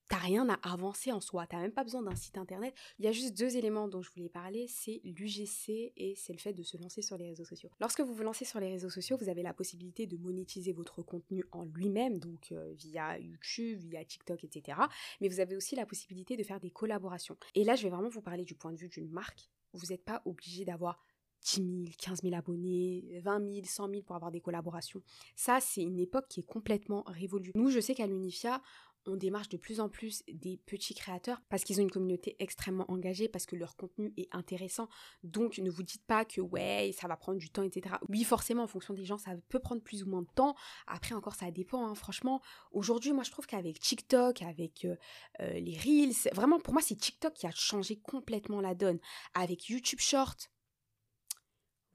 [0.09, 2.74] t'as rien à avancer en soi, t'as même pas besoin d'un site internet.
[2.98, 6.38] Il y a juste deux éléments dont je voulais parler, c'est l'UGC et c'est le
[6.38, 7.70] fait de se lancer sur les réseaux sociaux.
[7.80, 11.02] Lorsque vous vous lancez sur les réseaux sociaux, vous avez la possibilité de monétiser votre
[11.02, 14.78] contenu en lui-même, donc euh, via YouTube, via TikTok, etc.
[15.20, 17.36] Mais vous avez aussi la possibilité de faire des collaborations.
[17.54, 19.50] Et là, je vais vraiment vous parler du point de vue d'une marque.
[19.72, 21.04] Vous n'êtes pas obligé d'avoir
[21.42, 25.02] 10 000, 15 000 abonnés, 20 000, 100 000 pour avoir des collaborations.
[25.34, 27.52] Ça, c'est une époque qui est complètement révolue.
[27.54, 28.62] Nous, je sais qu'à l'Unifia,
[29.09, 32.90] on démarche de plus en plus des petits créateurs parce qu'ils ont une communauté extrêmement
[32.90, 34.88] engagée, parce que leur contenu est intéressant.
[35.22, 37.96] Donc ne vous dites pas que ouais, ça va prendre du temps, etc.
[38.09, 40.54] Oui, forcément, en fonction des gens, ça peut prendre plus ou moins de temps.
[40.86, 41.86] Après, encore, ça dépend.
[41.86, 41.94] Hein.
[41.94, 42.40] Franchement,
[42.72, 44.96] aujourd'hui, moi, je trouve qu'avec TikTok, avec euh,
[45.40, 48.98] euh, les Reels, vraiment, pour moi, c'est TikTok qui a changé complètement la donne.
[49.34, 50.50] Avec YouTube Short,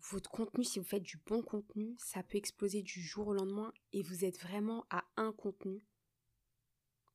[0.09, 3.71] votre contenu, si vous faites du bon contenu, ça peut exploser du jour au lendemain
[3.93, 5.83] et vous êtes vraiment à un contenu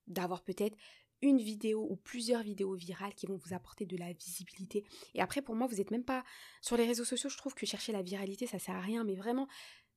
[0.06, 0.76] d'avoir peut-être
[1.22, 4.84] une vidéo ou plusieurs vidéos virales qui vont vous apporter de la visibilité.
[5.14, 6.24] Et après, pour moi, vous n'êtes même pas
[6.60, 7.30] sur les réseaux sociaux.
[7.30, 9.48] Je trouve que chercher la viralité, ça sert à rien, mais vraiment,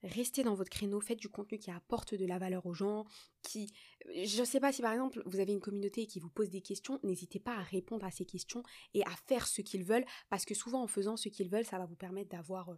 [0.04, 3.06] restez dans votre créneau, faites du contenu qui apporte de la valeur aux gens,
[3.42, 3.72] qui...
[4.24, 6.62] Je ne sais pas si par exemple vous avez une communauté qui vous pose des
[6.62, 10.46] questions, n'hésitez pas à répondre à ces questions et à faire ce qu'ils veulent, parce
[10.46, 12.76] que souvent en faisant ce qu'ils veulent, ça va vous permettre d'avoir euh,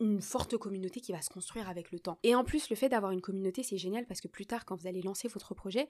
[0.00, 2.18] une forte communauté qui va se construire avec le temps.
[2.22, 4.76] Et en plus, le fait d'avoir une communauté, c'est génial parce que plus tard, quand
[4.76, 5.88] vous allez lancer votre projet,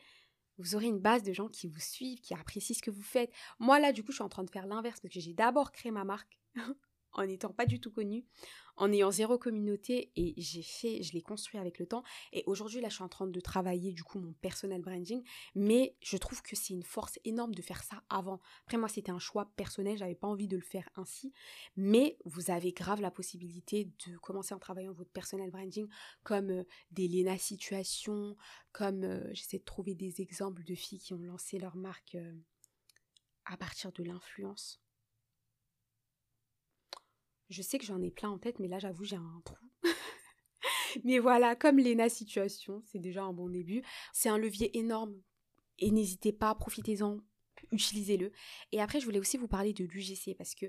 [0.59, 3.31] vous aurez une base de gens qui vous suivent, qui apprécient ce que vous faites.
[3.59, 5.73] Moi, là, du coup, je suis en train de faire l'inverse parce que j'ai d'abord
[5.73, 6.39] créé ma marque
[7.17, 8.25] en n'étant pas du tout connue,
[8.77, 12.03] en ayant zéro communauté et j'ai fait, je l'ai construit avec le temps.
[12.33, 15.23] Et aujourd'hui, là, je suis en train de travailler du coup mon personnel branding,
[15.55, 18.41] mais je trouve que c'est une force énorme de faire ça avant.
[18.65, 21.33] Après, moi, c'était un choix personnel, j'avais pas envie de le faire ainsi,
[21.77, 25.89] mais vous avez grave la possibilité de commencer en travaillant votre personnel branding
[26.23, 28.37] comme euh, des Lena Situation,
[28.73, 32.35] comme euh, j'essaie de trouver des exemples de filles qui ont lancé leur marque euh,
[33.47, 34.81] à partir de l'influence
[37.49, 39.57] je sais que j'en ai plein en tête, mais là, j'avoue, j'ai un trou.
[41.05, 43.83] mais voilà, comme Lena Situation, c'est déjà un bon début.
[44.13, 45.15] C'est un levier énorme.
[45.79, 47.19] Et n'hésitez pas, profitez-en,
[47.73, 48.33] utilisez-le.
[48.73, 50.67] Et après, je voulais aussi vous parler de l'UGC parce que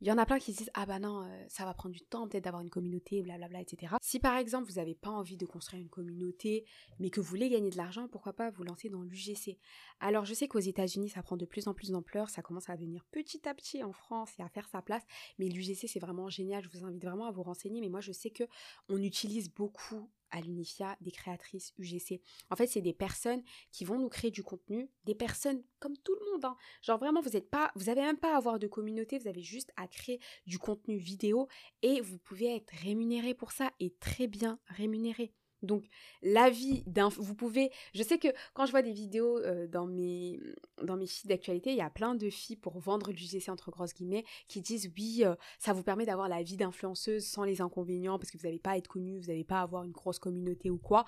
[0.00, 1.94] il y en a plein qui se disent ah bah non euh, ça va prendre
[1.94, 3.94] du temps peut-être d'avoir une communauté blablabla etc.
[4.00, 6.64] Si par exemple vous n'avez pas envie de construire une communauté
[7.00, 9.58] mais que vous voulez gagner de l'argent pourquoi pas vous lancer dans l'UGC.
[10.00, 12.76] Alors je sais qu'aux États-Unis ça prend de plus en plus d'ampleur ça commence à
[12.76, 15.02] venir petit à petit en France et à faire sa place
[15.38, 18.12] mais l'UGC c'est vraiment génial je vous invite vraiment à vous renseigner mais moi je
[18.12, 18.44] sais que
[18.88, 22.20] on utilise beaucoup à l'Unifia des créatrices UGC.
[22.50, 26.14] En fait, c'est des personnes qui vont nous créer du contenu, des personnes comme tout
[26.14, 26.44] le monde.
[26.44, 26.56] Hein.
[26.82, 29.42] Genre vraiment, vous n'êtes pas, vous avez même pas à avoir de communauté, vous avez
[29.42, 31.48] juste à créer du contenu vidéo
[31.82, 35.32] et vous pouvez être rémunéré pour ça et très bien rémunéré.
[35.62, 35.84] Donc,
[36.22, 37.08] l'avis d'un.
[37.08, 37.70] Vous pouvez.
[37.94, 40.40] Je sais que quand je vois des vidéos dans, mes,
[40.82, 43.70] dans mes filles d'actualité, il y a plein de filles pour vendre du GC entre
[43.70, 45.24] grosses guillemets qui disent oui,
[45.58, 48.76] ça vous permet d'avoir la vie d'influenceuse sans les inconvénients parce que vous n'allez pas
[48.76, 51.04] être connu, vous n'allez pas avoir une grosse communauté ou quoi.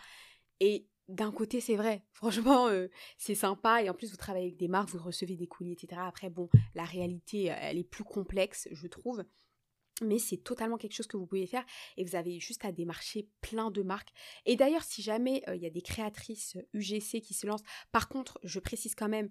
[0.61, 2.05] Et d'un côté, c'est vrai.
[2.13, 2.69] Franchement,
[3.19, 3.83] c'est sympa.
[3.83, 6.01] Et en plus, vous travaillez avec des marques, vous recevez des colis, etc.
[6.05, 9.25] Après, bon, la réalité, elle est plus complexe, je trouve
[10.01, 11.65] mais c'est totalement quelque chose que vous pouvez faire
[11.97, 14.13] et vous avez juste à démarcher plein de marques.
[14.47, 18.39] Et d'ailleurs, si jamais il y a des créatrices UGC qui se lancent, par contre,
[18.43, 19.31] je précise quand même,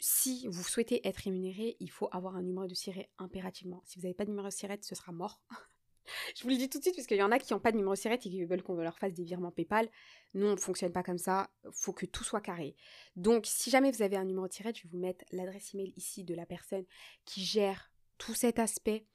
[0.00, 3.82] si vous souhaitez être rémunéré, il faut avoir un numéro de siret impérativement.
[3.84, 5.42] Si vous n'avez pas de numéro de siret, ce sera mort.
[6.36, 7.72] je vous le dis tout de suite parce qu'il y en a qui n'ont pas
[7.72, 9.88] de numéro de siret et qui veulent qu'on leur fasse des virements PayPal.
[10.34, 11.50] Nous, on ne fonctionne pas comme ça.
[11.64, 12.76] Il faut que tout soit carré.
[13.16, 15.92] Donc, si jamais vous avez un numéro de siret, je vais vous mettre l'adresse email
[15.96, 16.84] ici de la personne
[17.24, 19.06] qui gère tout cet aspect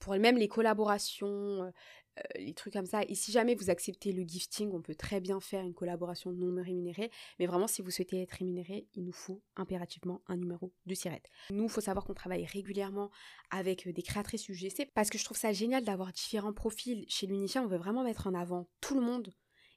[0.00, 1.70] pour même les collaborations, euh,
[2.18, 3.02] euh, les trucs comme ça.
[3.08, 6.60] Et si jamais vous acceptez le gifting, on peut très bien faire une collaboration non
[6.62, 7.10] rémunérée.
[7.38, 11.28] Mais vraiment, si vous souhaitez être rémunéré, il nous faut impérativement un numéro de sirette.
[11.50, 13.10] Nous, il faut savoir qu'on travaille régulièrement
[13.50, 17.04] avec euh, des créatrices UGC parce que je trouve ça génial d'avoir différents profils.
[17.08, 19.32] Chez l'Unicia, on veut vraiment mettre en avant tout le monde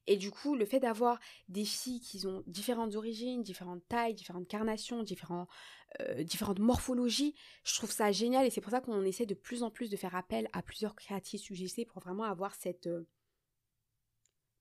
[0.08, 4.48] et du coup, le fait d'avoir des filles qui ont différentes origines, différentes tailles, différentes
[4.48, 5.04] carnations,
[6.00, 8.46] euh, différentes morphologies, je trouve ça génial.
[8.46, 10.96] Et c'est pour ça qu'on essaie de plus en plus de faire appel à plusieurs
[10.96, 12.88] créatifs UGC pour vraiment avoir cette...
[12.88, 13.08] Euh,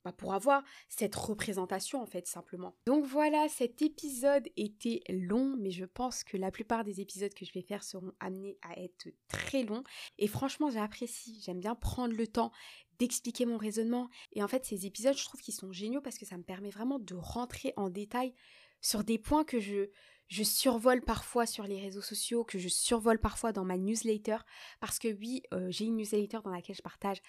[0.05, 2.75] bah, pour avoir cette représentation en fait simplement.
[2.87, 7.45] Donc voilà, cet épisode était long, mais je pense que la plupart des épisodes que
[7.45, 9.85] je vais faire seront amenés à être très longs.
[10.19, 12.53] Et franchement, j'apprécie, j'aime bien prendre le temps
[12.99, 14.09] d'expliquer mon raisonnement.
[14.33, 16.71] Et en fait, ces épisodes, je trouve qu'ils sont géniaux parce que ça me permet
[16.71, 18.35] vraiment de rentrer en détail
[18.81, 19.89] sur des points que je,
[20.29, 24.39] je survole parfois sur les réseaux sociaux, que je survole parfois dans ma newsletter.
[24.81, 27.23] Parce que oui, euh, j'ai une newsletter dans laquelle je partage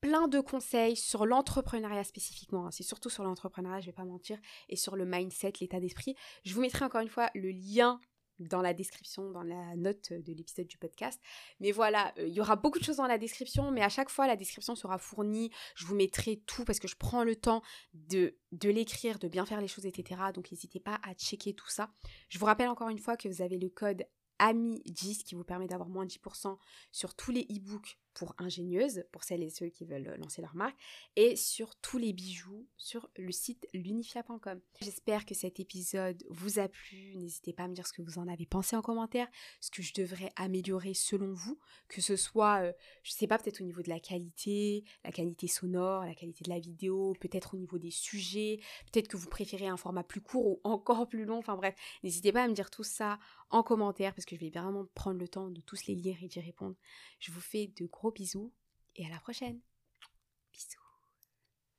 [0.00, 2.66] plein de conseils sur l'entrepreneuriat spécifiquement.
[2.66, 2.70] Hein.
[2.70, 4.38] C'est surtout sur l'entrepreneuriat, je vais pas mentir,
[4.68, 6.14] et sur le mindset, l'état d'esprit.
[6.44, 8.00] Je vous mettrai encore une fois le lien
[8.40, 11.20] dans la description, dans la note de l'épisode du podcast.
[11.60, 14.08] Mais voilà, euh, il y aura beaucoup de choses dans la description, mais à chaque
[14.08, 15.50] fois, la description sera fournie.
[15.76, 19.44] Je vous mettrai tout parce que je prends le temps de, de l'écrire, de bien
[19.44, 20.20] faire les choses, etc.
[20.34, 21.90] Donc n'hésitez pas à checker tout ça.
[22.28, 24.06] Je vous rappelle encore une fois que vous avez le code
[24.38, 26.56] AMI10 qui vous permet d'avoir moins 10%
[26.92, 27.98] sur tous les e-books
[28.38, 30.76] ingénieuses, pour celles et ceux qui veulent lancer leur marque,
[31.16, 34.60] et sur tous les bijoux sur le site lunifia.com.
[34.80, 37.14] J'espère que cet épisode vous a plu.
[37.16, 39.28] N'hésitez pas à me dire ce que vous en avez pensé en commentaire,
[39.60, 41.58] ce que je devrais améliorer selon vous,
[41.88, 45.46] que ce soit, euh, je sais pas, peut-être au niveau de la qualité, la qualité
[45.46, 48.60] sonore, la qualité de la vidéo, peut-être au niveau des sujets,
[48.92, 51.38] peut-être que vous préférez un format plus court ou encore plus long.
[51.38, 53.18] Enfin bref, n'hésitez pas à me dire tout ça
[53.50, 56.28] en commentaire parce que je vais vraiment prendre le temps de tous les lire et
[56.28, 56.76] d'y répondre.
[57.18, 58.52] Je vous fais de gros bisous
[58.96, 59.60] et à la prochaine